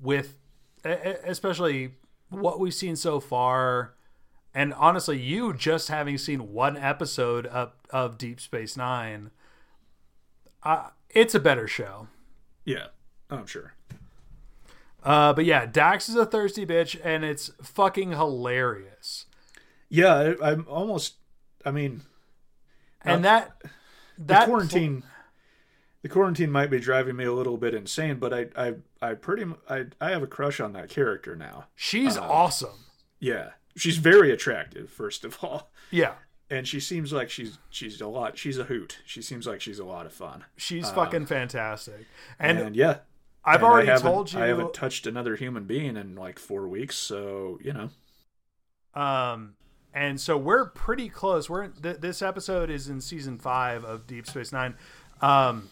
with, 0.00 0.38
especially 0.84 1.92
what 2.30 2.60
we've 2.60 2.74
seen 2.74 2.96
so 2.96 3.20
far. 3.20 3.94
And 4.54 4.74
honestly, 4.74 5.18
you 5.20 5.52
just 5.52 5.88
having 5.88 6.18
seen 6.18 6.52
one 6.52 6.76
episode 6.76 7.46
of, 7.46 7.72
of 7.90 8.18
Deep 8.18 8.40
Space 8.40 8.76
Nine, 8.76 9.30
uh, 10.62 10.88
it's 11.10 11.34
a 11.34 11.40
better 11.40 11.68
show. 11.68 12.08
Yeah, 12.64 12.86
I'm 13.30 13.46
sure. 13.46 13.74
Uh, 15.02 15.32
but 15.32 15.44
yeah, 15.44 15.64
Dax 15.64 16.08
is 16.08 16.16
a 16.16 16.26
thirsty 16.26 16.66
bitch, 16.66 16.98
and 17.04 17.24
it's 17.24 17.50
fucking 17.62 18.10
hilarious. 18.10 19.26
Yeah, 19.88 20.34
I, 20.42 20.50
I'm 20.52 20.66
almost. 20.68 21.14
I 21.64 21.70
mean, 21.70 22.02
And 23.02 23.24
Uh, 23.24 23.28
that 23.30 23.62
the 23.62 24.24
that 24.24 24.46
quarantine. 24.46 25.02
The 26.08 26.14
quarantine 26.14 26.50
might 26.50 26.70
be 26.70 26.80
driving 26.80 27.16
me 27.16 27.24
a 27.26 27.34
little 27.34 27.58
bit 27.58 27.74
insane, 27.74 28.16
but 28.16 28.32
I, 28.32 28.46
I, 28.56 28.74
I 29.02 29.12
pretty, 29.12 29.44
I, 29.68 29.84
I 30.00 30.08
have 30.08 30.22
a 30.22 30.26
crush 30.26 30.58
on 30.58 30.72
that 30.72 30.88
character 30.88 31.36
now. 31.36 31.66
she's 31.76 32.16
Uh, 32.16 32.22
awesome. 32.22 32.86
Yeah, 33.20 33.50
she's 33.76 33.98
very 33.98 34.30
attractive, 34.32 34.88
first 34.88 35.22
of 35.22 35.36
all, 35.44 35.70
Yeah, 35.90 36.14
and 36.48 36.66
she 36.66 36.80
seems 36.80 37.12
like 37.12 37.28
she's 37.28 37.58
she's 37.68 38.00
a 38.00 38.06
lot. 38.06 38.38
She's 38.38 38.56
a 38.56 38.64
hoot. 38.64 39.00
She 39.04 39.20
seems 39.20 39.46
like 39.46 39.60
she's 39.60 39.78
a 39.78 39.84
lot 39.84 40.06
of 40.06 40.14
fun. 40.14 40.46
she's 40.56 40.90
fucking 40.90 41.26
fantastic. 41.26 42.06
And, 42.38 42.58
And, 42.58 42.74
yeah, 42.76 43.00
I've 43.44 43.56
and 43.56 43.64
already 43.64 44.00
told 44.00 44.32
you. 44.32 44.40
I 44.40 44.46
haven't 44.46 44.72
touched 44.72 45.06
another 45.06 45.36
human 45.36 45.64
being 45.64 45.98
in 45.98 46.14
like 46.14 46.38
four 46.38 46.66
weeks, 46.68 46.96
so 46.96 47.58
you 47.62 47.74
know. 47.74 47.90
Um, 48.98 49.56
and 49.92 50.18
so 50.18 50.38
we're 50.38 50.70
pretty 50.70 51.10
close. 51.10 51.50
We're 51.50 51.68
th- 51.68 51.98
this 51.98 52.22
episode 52.22 52.70
is 52.70 52.88
in 52.88 53.02
season 53.02 53.38
five 53.38 53.84
of 53.84 54.06
Deep 54.06 54.26
Space 54.26 54.52
Nine. 54.52 54.74
Um, 55.20 55.68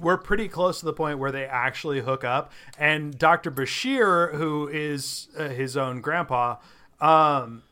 we're 0.00 0.18
pretty 0.18 0.48
close 0.48 0.80
to 0.80 0.86
the 0.86 0.92
point 0.92 1.18
where 1.18 1.32
they 1.32 1.44
actually 1.44 2.00
hook 2.00 2.24
up, 2.24 2.52
and 2.78 3.16
Doctor 3.18 3.50
Bashir, 3.50 4.34
who 4.34 4.68
is 4.68 5.28
uh, 5.36 5.48
his 5.48 5.76
own 5.76 6.00
grandpa, 6.00 6.56
um, 7.00 7.62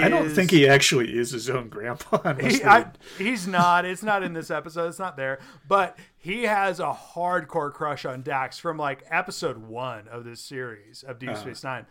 I 0.00 0.08
don't 0.08 0.30
think 0.30 0.50
he 0.50 0.66
actually 0.66 1.16
is 1.16 1.32
his 1.32 1.50
own 1.50 1.68
grandpa. 1.68 2.32
He, 2.40 2.64
I, 2.64 2.86
he's 3.18 3.46
not. 3.46 3.84
It's 3.84 4.02
not 4.02 4.22
in 4.22 4.32
this 4.32 4.50
episode. 4.50 4.88
It's 4.88 4.98
not 4.98 5.16
there. 5.16 5.40
But 5.68 5.98
he 6.16 6.44
has 6.44 6.80
a 6.80 6.96
hardcore 7.14 7.72
crush 7.72 8.04
on 8.04 8.22
Dax 8.22 8.58
from 8.58 8.78
like 8.78 9.04
episode 9.10 9.58
one 9.58 10.08
of 10.08 10.24
this 10.24 10.40
series 10.40 11.02
of 11.02 11.18
Deep 11.18 11.36
Space 11.36 11.62
Nine, 11.62 11.86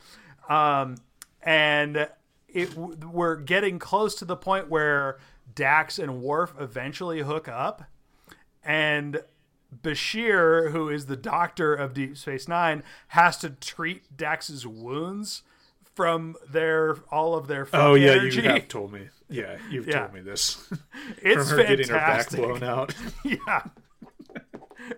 um, 0.49 0.95
and 1.43 2.09
it 2.47 2.76
we're 2.76 3.36
getting 3.36 3.78
close 3.78 4.16
to 4.16 4.26
the 4.26 4.36
point 4.36 4.70
where 4.70 5.20
Dax 5.53 5.99
and 5.99 6.22
Worf 6.22 6.53
eventually 6.59 7.22
hook 7.22 7.47
up, 7.47 7.84
and 8.64 9.22
Bashir, 9.84 10.72
who 10.72 10.89
is 10.89 11.05
the 11.05 11.16
doctor 11.16 11.74
of 11.74 11.93
Deep 11.93 12.18
Space 12.18 12.47
Nine, 12.47 12.84
has 13.09 13.38
to 13.38 13.49
treat 13.51 14.16
Dax's 14.18 14.68
wounds 14.68 15.43
from 15.95 16.36
their 16.49 16.97
all 17.12 17.36
of 17.36 17.47
their 17.47 17.68
oh 17.74 17.93
yeah, 17.95 18.12
energy. 18.12 18.41
you 18.41 18.49
have 18.49 18.68
told 18.68 18.91
me. 18.93 19.09
Yeah, 19.30 19.57
you've 19.70 19.88
Yeah. 19.88 19.99
told 20.01 20.14
me 20.14 20.22
this. 20.22 20.70
It's 21.22 21.49
From 21.49 21.59
her 21.59 21.64
getting 21.66 21.88
her 21.88 21.93
back 21.95 22.30
fantastic. 22.30 22.39
blown 22.39 22.64
out. 22.64 22.93
yeah. 23.24 23.64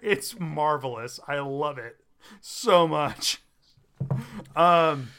It's 0.01 0.39
marvelous. 0.39 1.19
I 1.27 1.39
love 1.39 1.77
it 1.77 1.97
so 2.41 2.87
much. 2.87 3.41
Um, 4.55 5.09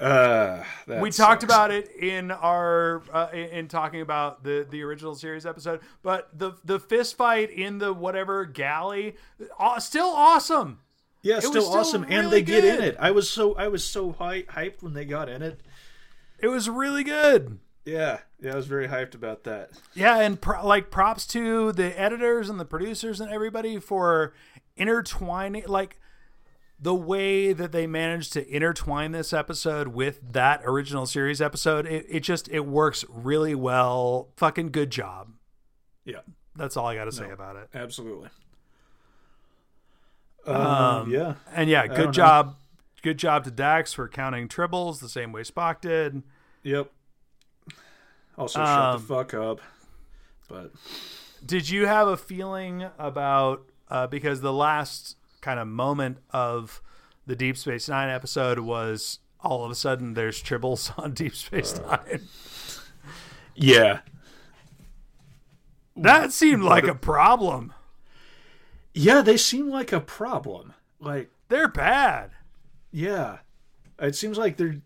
Uh, 0.00 0.64
that 0.86 1.00
we 1.00 1.10
talked 1.10 1.42
about 1.42 1.70
it 1.70 1.90
in 1.96 2.30
our 2.30 3.02
uh, 3.12 3.28
in, 3.32 3.48
in 3.50 3.68
talking 3.68 4.00
about 4.00 4.42
the 4.42 4.66
the 4.68 4.82
original 4.82 5.14
series 5.14 5.46
episode, 5.46 5.80
but 6.02 6.28
the 6.36 6.52
the 6.64 6.80
fist 6.80 7.16
fight 7.16 7.50
in 7.50 7.78
the 7.78 7.92
whatever 7.92 8.44
galley, 8.44 9.16
uh, 9.58 9.78
still 9.78 10.08
awesome. 10.08 10.80
Yeah, 11.22 11.38
still 11.38 11.52
still 11.52 11.68
awesome, 11.68 12.02
and 12.02 12.12
really 12.26 12.30
they 12.30 12.42
get 12.42 12.64
in 12.64 12.82
it. 12.82 12.96
I 12.98 13.10
was 13.10 13.30
so 13.30 13.54
I 13.54 13.68
was 13.68 13.84
so 13.84 14.12
hy- 14.12 14.42
hyped 14.42 14.82
when 14.82 14.94
they 14.94 15.04
got 15.04 15.28
in 15.28 15.42
it. 15.42 15.60
It 16.38 16.48
was 16.48 16.68
really 16.68 17.04
good. 17.04 17.58
Yeah, 17.84 18.20
yeah, 18.40 18.52
I 18.52 18.56
was 18.56 18.66
very 18.66 18.88
hyped 18.88 19.14
about 19.14 19.44
that. 19.44 19.70
Yeah, 19.94 20.18
and 20.18 20.40
pro- 20.40 20.66
like 20.66 20.90
props 20.90 21.26
to 21.28 21.72
the 21.72 21.98
editors 22.00 22.48
and 22.48 22.58
the 22.58 22.64
producers 22.64 23.20
and 23.20 23.30
everybody 23.30 23.78
for 23.78 24.32
intertwining 24.76 25.64
like 25.66 25.98
the 26.82 26.94
way 26.94 27.52
that 27.52 27.70
they 27.72 27.86
managed 27.86 28.32
to 28.34 28.46
intertwine 28.54 29.12
this 29.12 29.32
episode 29.32 29.88
with 29.88 30.20
that 30.32 30.60
original 30.64 31.06
series 31.06 31.40
episode. 31.40 31.86
It, 31.86 32.04
it 32.08 32.20
just 32.20 32.48
it 32.48 32.66
works 32.66 33.04
really 33.08 33.54
well. 33.54 34.28
Fucking 34.36 34.70
good 34.72 34.90
job. 34.90 35.30
Yeah, 36.04 36.22
That's 36.56 36.76
all 36.76 36.86
I 36.86 36.96
got 36.96 37.04
to 37.04 37.12
say 37.12 37.28
No. 37.28 37.34
about 37.34 37.54
it. 37.56 37.68
absolutely. 37.72 38.28
Um, 40.46 41.10
yeah, 41.10 41.34
And 41.52 41.70
yeah, 41.70 41.86
good 41.86 42.06
know. 42.06 42.12
job. 42.12 42.56
Good 43.02 43.18
job 43.18 43.44
to 43.44 43.50
Dax 43.50 43.92
for 43.92 44.08
counting 44.08 44.48
tribbles 44.48 45.00
the 45.00 45.08
same 45.08 45.32
way 45.32 45.42
Spock 45.42 45.80
did. 45.80 46.22
yep. 46.62 46.90
Also, 48.38 48.58
shut 48.60 48.68
Um, 48.68 49.00
the 49.00 49.06
fuck 49.06 49.34
up. 49.34 49.60
But 50.48 50.72
Did 51.44 51.68
you 51.68 51.86
have 51.86 52.08
a 52.08 52.16
feeling 52.16 52.86
about 52.98 53.62
uh, 53.88 54.06
because 54.06 54.40
the 54.40 54.52
last 54.52 55.16
kind 55.42 55.60
of 55.60 55.68
moment 55.68 56.18
of 56.30 56.80
the 57.26 57.36
Deep 57.36 57.58
Space 57.58 57.88
Nine 57.88 58.08
episode 58.08 58.60
was 58.60 59.18
all 59.40 59.64
of 59.64 59.70
a 59.70 59.74
sudden 59.74 60.14
there's 60.14 60.42
tribbles 60.42 60.96
on 61.02 61.12
Deep 61.12 61.34
Space 61.34 61.78
Uh. 61.78 61.98
Nine. 62.06 62.20
yeah, 63.54 64.00
That 65.96 66.32
seemed 66.32 66.62
like 66.62 66.84
a 66.86 66.94
problem. 66.94 67.72
yeah, 68.94 69.20
they 69.20 69.36
seem 69.36 69.68
like 69.68 69.92
a 69.92 70.00
problem. 70.00 70.72
Like, 71.00 71.30
They're 71.48 71.68
bad. 71.68 72.30
yeah, 72.90 73.38
it 73.98 74.14
seems 74.16 74.38
like 74.38 74.56
they're. 74.56 74.76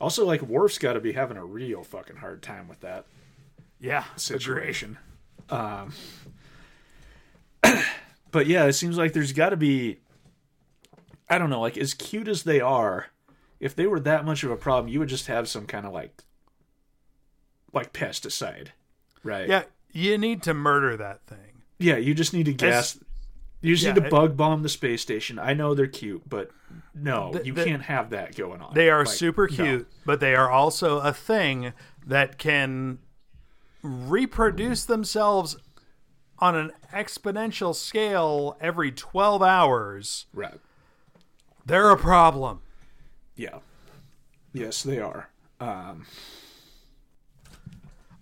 Also, 0.00 0.26
like 0.26 0.42
Worf's 0.42 0.76
got 0.78 0.92
to 0.94 1.00
be 1.00 1.12
having 1.12 1.36
a 1.38 1.44
real 1.44 1.82
fucking 1.82 2.16
hard 2.16 2.42
time 2.42 2.68
with 2.68 2.80
that. 2.80 3.06
Yeah, 3.80 4.04
situation. 4.16 4.98
Um, 5.48 5.92
but 8.36 8.46
yeah, 8.46 8.66
it 8.66 8.74
seems 8.74 8.98
like 8.98 9.14
there's 9.14 9.32
got 9.32 9.48
to 9.48 9.56
be. 9.56 9.98
I 11.26 11.38
don't 11.38 11.48
know, 11.48 11.62
like 11.62 11.78
as 11.78 11.94
cute 11.94 12.28
as 12.28 12.42
they 12.42 12.60
are, 12.60 13.06
if 13.60 13.74
they 13.74 13.86
were 13.86 13.98
that 14.00 14.26
much 14.26 14.44
of 14.44 14.50
a 14.50 14.56
problem, 14.56 14.92
you 14.92 14.98
would 14.98 15.08
just 15.08 15.26
have 15.26 15.48
some 15.48 15.64
kind 15.66 15.86
of 15.86 15.92
like, 15.94 16.22
like 17.72 17.94
pesticide, 17.94 18.68
right? 19.24 19.48
Yeah, 19.48 19.62
you 19.90 20.18
need 20.18 20.42
to 20.42 20.52
murder 20.52 20.98
that 20.98 21.26
thing. 21.26 21.62
yeah. 21.78 21.96
You 21.96 22.12
just 22.12 22.34
need 22.34 22.44
to 22.44 22.52
gas. 22.52 22.98
You 23.62 23.74
just 23.74 23.84
yeah, 23.86 23.94
need 23.94 24.00
to 24.00 24.06
it- 24.08 24.10
bug 24.10 24.36
bomb 24.36 24.62
the 24.62 24.68
space 24.68 25.00
station. 25.00 25.38
I 25.38 25.54
know 25.54 25.74
they're 25.74 25.86
cute, 25.86 26.28
but 26.28 26.50
no, 26.94 27.32
The- 27.32 27.46
you 27.46 27.54
the- 27.54 27.64
can't 27.64 27.82
have 27.84 28.10
that 28.10 28.36
going 28.36 28.60
on. 28.60 28.74
They 28.74 28.90
are 28.90 29.06
Like, 29.06 29.14
super 29.14 29.48
no. 29.48 29.54
cute, 29.56 29.88
but 30.04 30.20
they 30.20 30.34
are 30.34 30.50
also 30.50 30.98
a 30.98 31.12
thing 31.14 31.72
that 32.06 32.36
can 32.38 32.98
reproduce 33.82 34.84
themselves 34.84 35.56
on 36.38 36.54
an 36.54 36.72
exponential 36.92 37.74
scale 37.74 38.56
every 38.60 38.92
12 38.92 39.42
hours. 39.42 40.26
Right. 40.32 40.60
They're 41.64 41.90
a 41.90 41.96
problem. 41.96 42.60
Yeah. 43.34 43.58
Yes, 44.52 44.82
they 44.82 44.98
are. 45.00 45.30
Um, 45.60 46.06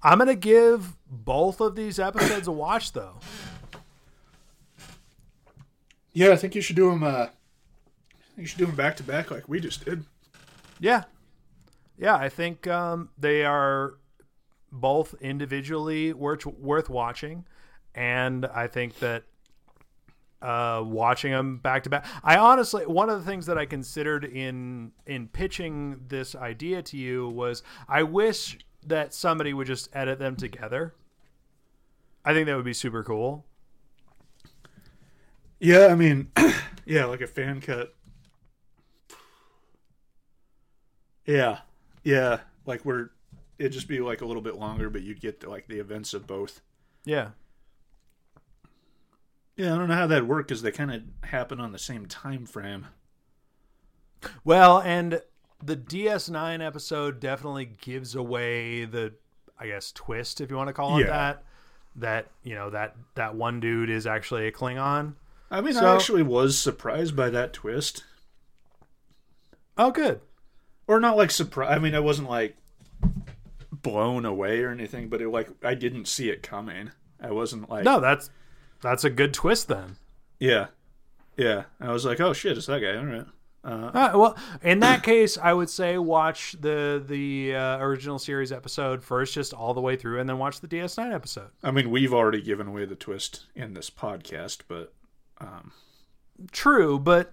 I'm 0.02 0.18
going 0.18 0.28
to 0.28 0.34
give 0.34 0.96
both 1.10 1.60
of 1.60 1.76
these 1.76 1.98
episodes 1.98 2.46
a 2.46 2.52
watch, 2.52 2.92
though. 2.92 3.18
yeah, 6.12 6.30
I 6.30 6.36
think 6.36 6.54
you 6.54 6.60
should 6.60 6.76
do 6.76 6.90
them. 6.90 7.02
Uh, 7.02 7.26
you 8.36 8.46
should 8.46 8.58
do 8.58 8.66
them 8.66 8.76
back 8.76 8.96
to 8.96 9.02
back 9.02 9.30
like 9.30 9.48
we 9.48 9.60
just 9.60 9.84
did. 9.84 10.04
Yeah. 10.80 11.04
Yeah, 11.96 12.16
I 12.16 12.28
think 12.28 12.66
um, 12.66 13.10
they 13.16 13.44
are 13.44 13.94
both 14.72 15.14
individually 15.20 16.12
worth, 16.12 16.44
worth 16.46 16.88
watching. 16.90 17.44
And 17.94 18.46
I 18.46 18.66
think 18.66 18.98
that 18.98 19.24
uh, 20.42 20.82
watching 20.84 21.32
them 21.32 21.58
back 21.58 21.84
to 21.84 21.90
back, 21.90 22.06
I 22.22 22.36
honestly, 22.36 22.86
one 22.86 23.08
of 23.08 23.18
the 23.18 23.30
things 23.30 23.46
that 23.46 23.56
I 23.56 23.66
considered 23.66 24.24
in 24.24 24.92
in 25.06 25.28
pitching 25.28 26.00
this 26.08 26.34
idea 26.34 26.82
to 26.82 26.96
you 26.96 27.28
was 27.28 27.62
I 27.88 28.02
wish 28.02 28.58
that 28.86 29.14
somebody 29.14 29.54
would 29.54 29.66
just 29.66 29.88
edit 29.94 30.18
them 30.18 30.36
together. 30.36 30.94
I 32.24 32.32
think 32.32 32.46
that 32.46 32.56
would 32.56 32.64
be 32.64 32.74
super 32.74 33.02
cool. 33.02 33.46
Yeah, 35.60 35.86
I 35.86 35.94
mean, 35.94 36.30
yeah, 36.84 37.06
like 37.06 37.20
a 37.20 37.26
fan 37.26 37.60
cut. 37.60 37.94
Yeah, 41.26 41.60
yeah. 42.02 42.40
Like 42.66 42.84
we're 42.84 43.10
it'd 43.58 43.72
just 43.72 43.88
be 43.88 44.00
like 44.00 44.20
a 44.20 44.26
little 44.26 44.42
bit 44.42 44.56
longer, 44.56 44.90
but 44.90 45.02
you'd 45.02 45.20
get 45.20 45.46
like 45.46 45.68
the 45.68 45.78
events 45.78 46.12
of 46.12 46.26
both. 46.26 46.60
Yeah. 47.04 47.30
Yeah, 49.56 49.74
I 49.74 49.78
don't 49.78 49.88
know 49.88 49.94
how 49.94 50.06
that 50.08 50.26
worked 50.26 50.48
because 50.48 50.62
they 50.62 50.72
kind 50.72 50.90
of 50.92 51.02
happen 51.28 51.60
on 51.60 51.72
the 51.72 51.78
same 51.78 52.06
time 52.06 52.44
frame. 52.46 52.86
Well, 54.42 54.80
and 54.80 55.20
the 55.62 55.76
DS9 55.76 56.60
episode 56.66 57.20
definitely 57.20 57.66
gives 57.66 58.14
away 58.14 58.84
the, 58.84 59.14
I 59.58 59.66
guess, 59.68 59.92
twist 59.92 60.40
if 60.40 60.50
you 60.50 60.56
want 60.56 60.68
to 60.68 60.72
call 60.72 60.96
it 60.98 61.02
Yeah. 61.02 61.06
that. 61.08 61.44
That 61.96 62.26
you 62.42 62.56
know 62.56 62.70
that 62.70 62.96
that 63.14 63.36
one 63.36 63.60
dude 63.60 63.88
is 63.88 64.04
actually 64.04 64.48
a 64.48 64.52
Klingon. 64.52 65.14
I 65.48 65.60
mean, 65.60 65.74
So- 65.74 65.86
I 65.86 65.94
actually 65.94 66.24
was 66.24 66.58
surprised 66.58 67.14
by 67.14 67.30
that 67.30 67.52
twist, 67.52 68.02
Oh, 69.78 69.92
good. 69.92 70.20
or 70.88 70.98
not 70.98 71.16
like 71.16 71.30
surprised. 71.30 71.72
I 71.72 71.78
mean, 71.78 71.94
I 71.94 72.00
wasn't 72.00 72.28
like 72.28 72.56
blown 73.70 74.24
away 74.24 74.62
or 74.64 74.70
anything, 74.70 75.08
but 75.08 75.22
it 75.22 75.28
like 75.28 75.50
I 75.64 75.74
didn't 75.74 76.06
see 76.08 76.30
it 76.30 76.42
coming. 76.42 76.90
I 77.20 77.30
wasn't 77.30 77.70
like 77.70 77.84
No, 77.84 78.00
that's 78.00 78.28
that's 78.84 79.04
a 79.04 79.10
good 79.10 79.34
twist 79.34 79.66
then. 79.68 79.96
yeah, 80.38 80.68
yeah. 81.36 81.64
I 81.80 81.92
was 81.92 82.04
like, 82.04 82.20
oh 82.20 82.32
shit, 82.32 82.56
it's 82.56 82.66
that 82.66 82.80
guy. 82.80 82.96
All 82.96 83.04
right. 83.04 83.26
Uh, 83.64 83.90
Uh, 83.94 84.12
well, 84.14 84.36
in 84.62 84.80
that 84.80 85.02
case, 85.10 85.38
I 85.38 85.54
would 85.54 85.70
say 85.70 85.96
watch 85.96 86.54
the 86.60 87.02
the 87.04 87.54
uh, 87.56 87.78
original 87.78 88.18
series 88.18 88.52
episode 88.52 89.02
first, 89.02 89.34
just 89.34 89.54
all 89.54 89.72
the 89.74 89.80
way 89.80 89.96
through, 89.96 90.20
and 90.20 90.28
then 90.28 90.38
watch 90.38 90.60
the 90.60 90.68
DS9 90.68 91.14
episode. 91.14 91.48
I 91.62 91.70
mean, 91.70 91.90
we've 91.90 92.12
already 92.12 92.42
given 92.42 92.68
away 92.68 92.84
the 92.84 92.94
twist 92.94 93.46
in 93.54 93.72
this 93.74 93.88
podcast, 93.90 94.58
but 94.68 94.92
um... 95.40 95.72
True, 96.52 96.98
but 96.98 97.32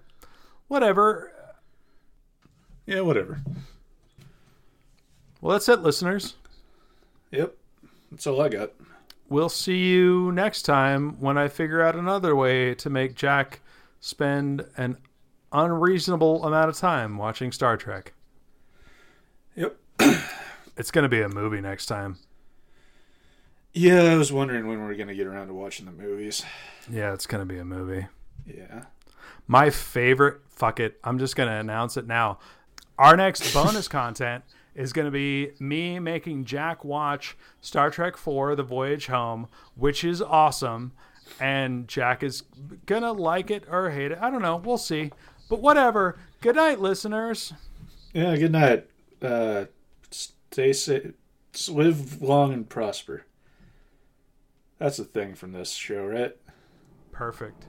whatever. 0.68 1.34
yeah, 2.86 3.02
whatever. 3.02 3.41
Well, 5.41 5.54
that's 5.54 5.68
it, 5.68 5.82
listeners. 5.82 6.36
Yep, 7.32 7.56
that's 8.12 8.28
all 8.28 8.41
I 8.41 8.47
got. 8.49 8.72
We'll 9.32 9.47
see 9.47 9.77
you 9.77 10.34
next 10.34 10.63
time 10.63 11.17
when 11.21 11.38
I 11.38 11.47
figure 11.47 11.82
out 11.82 11.95
another 11.95 12.36
way 12.36 12.75
to 12.75 12.89
make 12.89 13.15
Jack 13.15 13.61
spend 14.01 14.65
an 14.75 14.97
unreasonable 15.53 16.43
amount 16.43 16.67
of 16.67 16.75
time 16.75 17.17
watching 17.17 17.53
Star 17.53 17.77
Trek. 17.77 18.11
Yep. 19.55 19.77
It's 20.77 20.89
going 20.89 21.03
to 21.03 21.09
be 21.09 21.21
a 21.21 21.29
movie 21.29 21.61
next 21.61 21.86
time. 21.86 22.17
Yeah, 23.73 24.03
I 24.03 24.15
was 24.15 24.34
wondering 24.34 24.67
when 24.67 24.86
we 24.86 24.91
are 24.91 24.97
gonna 24.97 25.13
get 25.13 25.27
around 25.27 25.47
to 25.47 25.53
watching 25.53 25.86
the 25.86 25.91
movies. 25.91 26.43
Yeah, 26.89 27.13
it's 27.13 27.27
going 27.27 27.45
to 27.47 27.53
be 27.53 27.59
a 27.59 27.65
movie. 27.65 28.07
Yeah. 28.45 28.86
My 29.47 29.69
favorite, 29.69 30.41
fuck 30.49 30.79
it, 30.79 30.99
I'm 31.03 31.19
just 31.19 31.36
going 31.36 31.49
to 31.49 31.55
announce 31.55 31.95
it 31.97 32.07
now. 32.07 32.39
Our 32.97 33.15
next 33.15 33.53
bonus 33.53 33.88
content 33.88 34.43
is 34.76 34.93
going 34.93 35.05
to 35.05 35.11
be 35.11 35.51
me 35.59 35.99
making 35.99 36.45
Jack 36.45 36.86
watch 36.86 37.38
Star 37.59 37.89
Trek 37.89 38.17
4 38.17 38.55
The 38.55 38.63
Voyage 38.63 39.07
Home, 39.07 39.47
which 39.76 40.03
is 40.03 40.22
awesome. 40.22 40.93
And 41.39 41.88
Jack 41.88 42.24
is 42.24 42.43
going 42.86 43.03
to 43.03 43.11
like 43.11 43.51
it 43.51 43.63
or 43.69 43.89
hate 43.89 44.11
it. 44.11 44.17
I 44.22 44.30
don't 44.30 44.41
know. 44.41 44.57
We'll 44.57 44.78
see. 44.78 45.11
But 45.49 45.61
whatever. 45.61 46.17
Good 46.41 46.55
night, 46.55 46.80
listeners. 46.80 47.53
Yeah. 48.13 48.36
Good 48.36 48.51
night. 48.51 48.88
Uh, 49.22 49.65
stay 50.09 50.74
safe. 50.74 51.13
Live 51.69 52.22
long 52.22 52.53
and 52.53 52.67
prosper. 52.67 53.26
That's 54.80 54.97
the 54.97 55.03
thing 55.03 55.36
from 55.36 55.51
this 55.51 55.72
show, 55.72 56.05
right? 56.05 56.36
Perfect. 57.11 57.65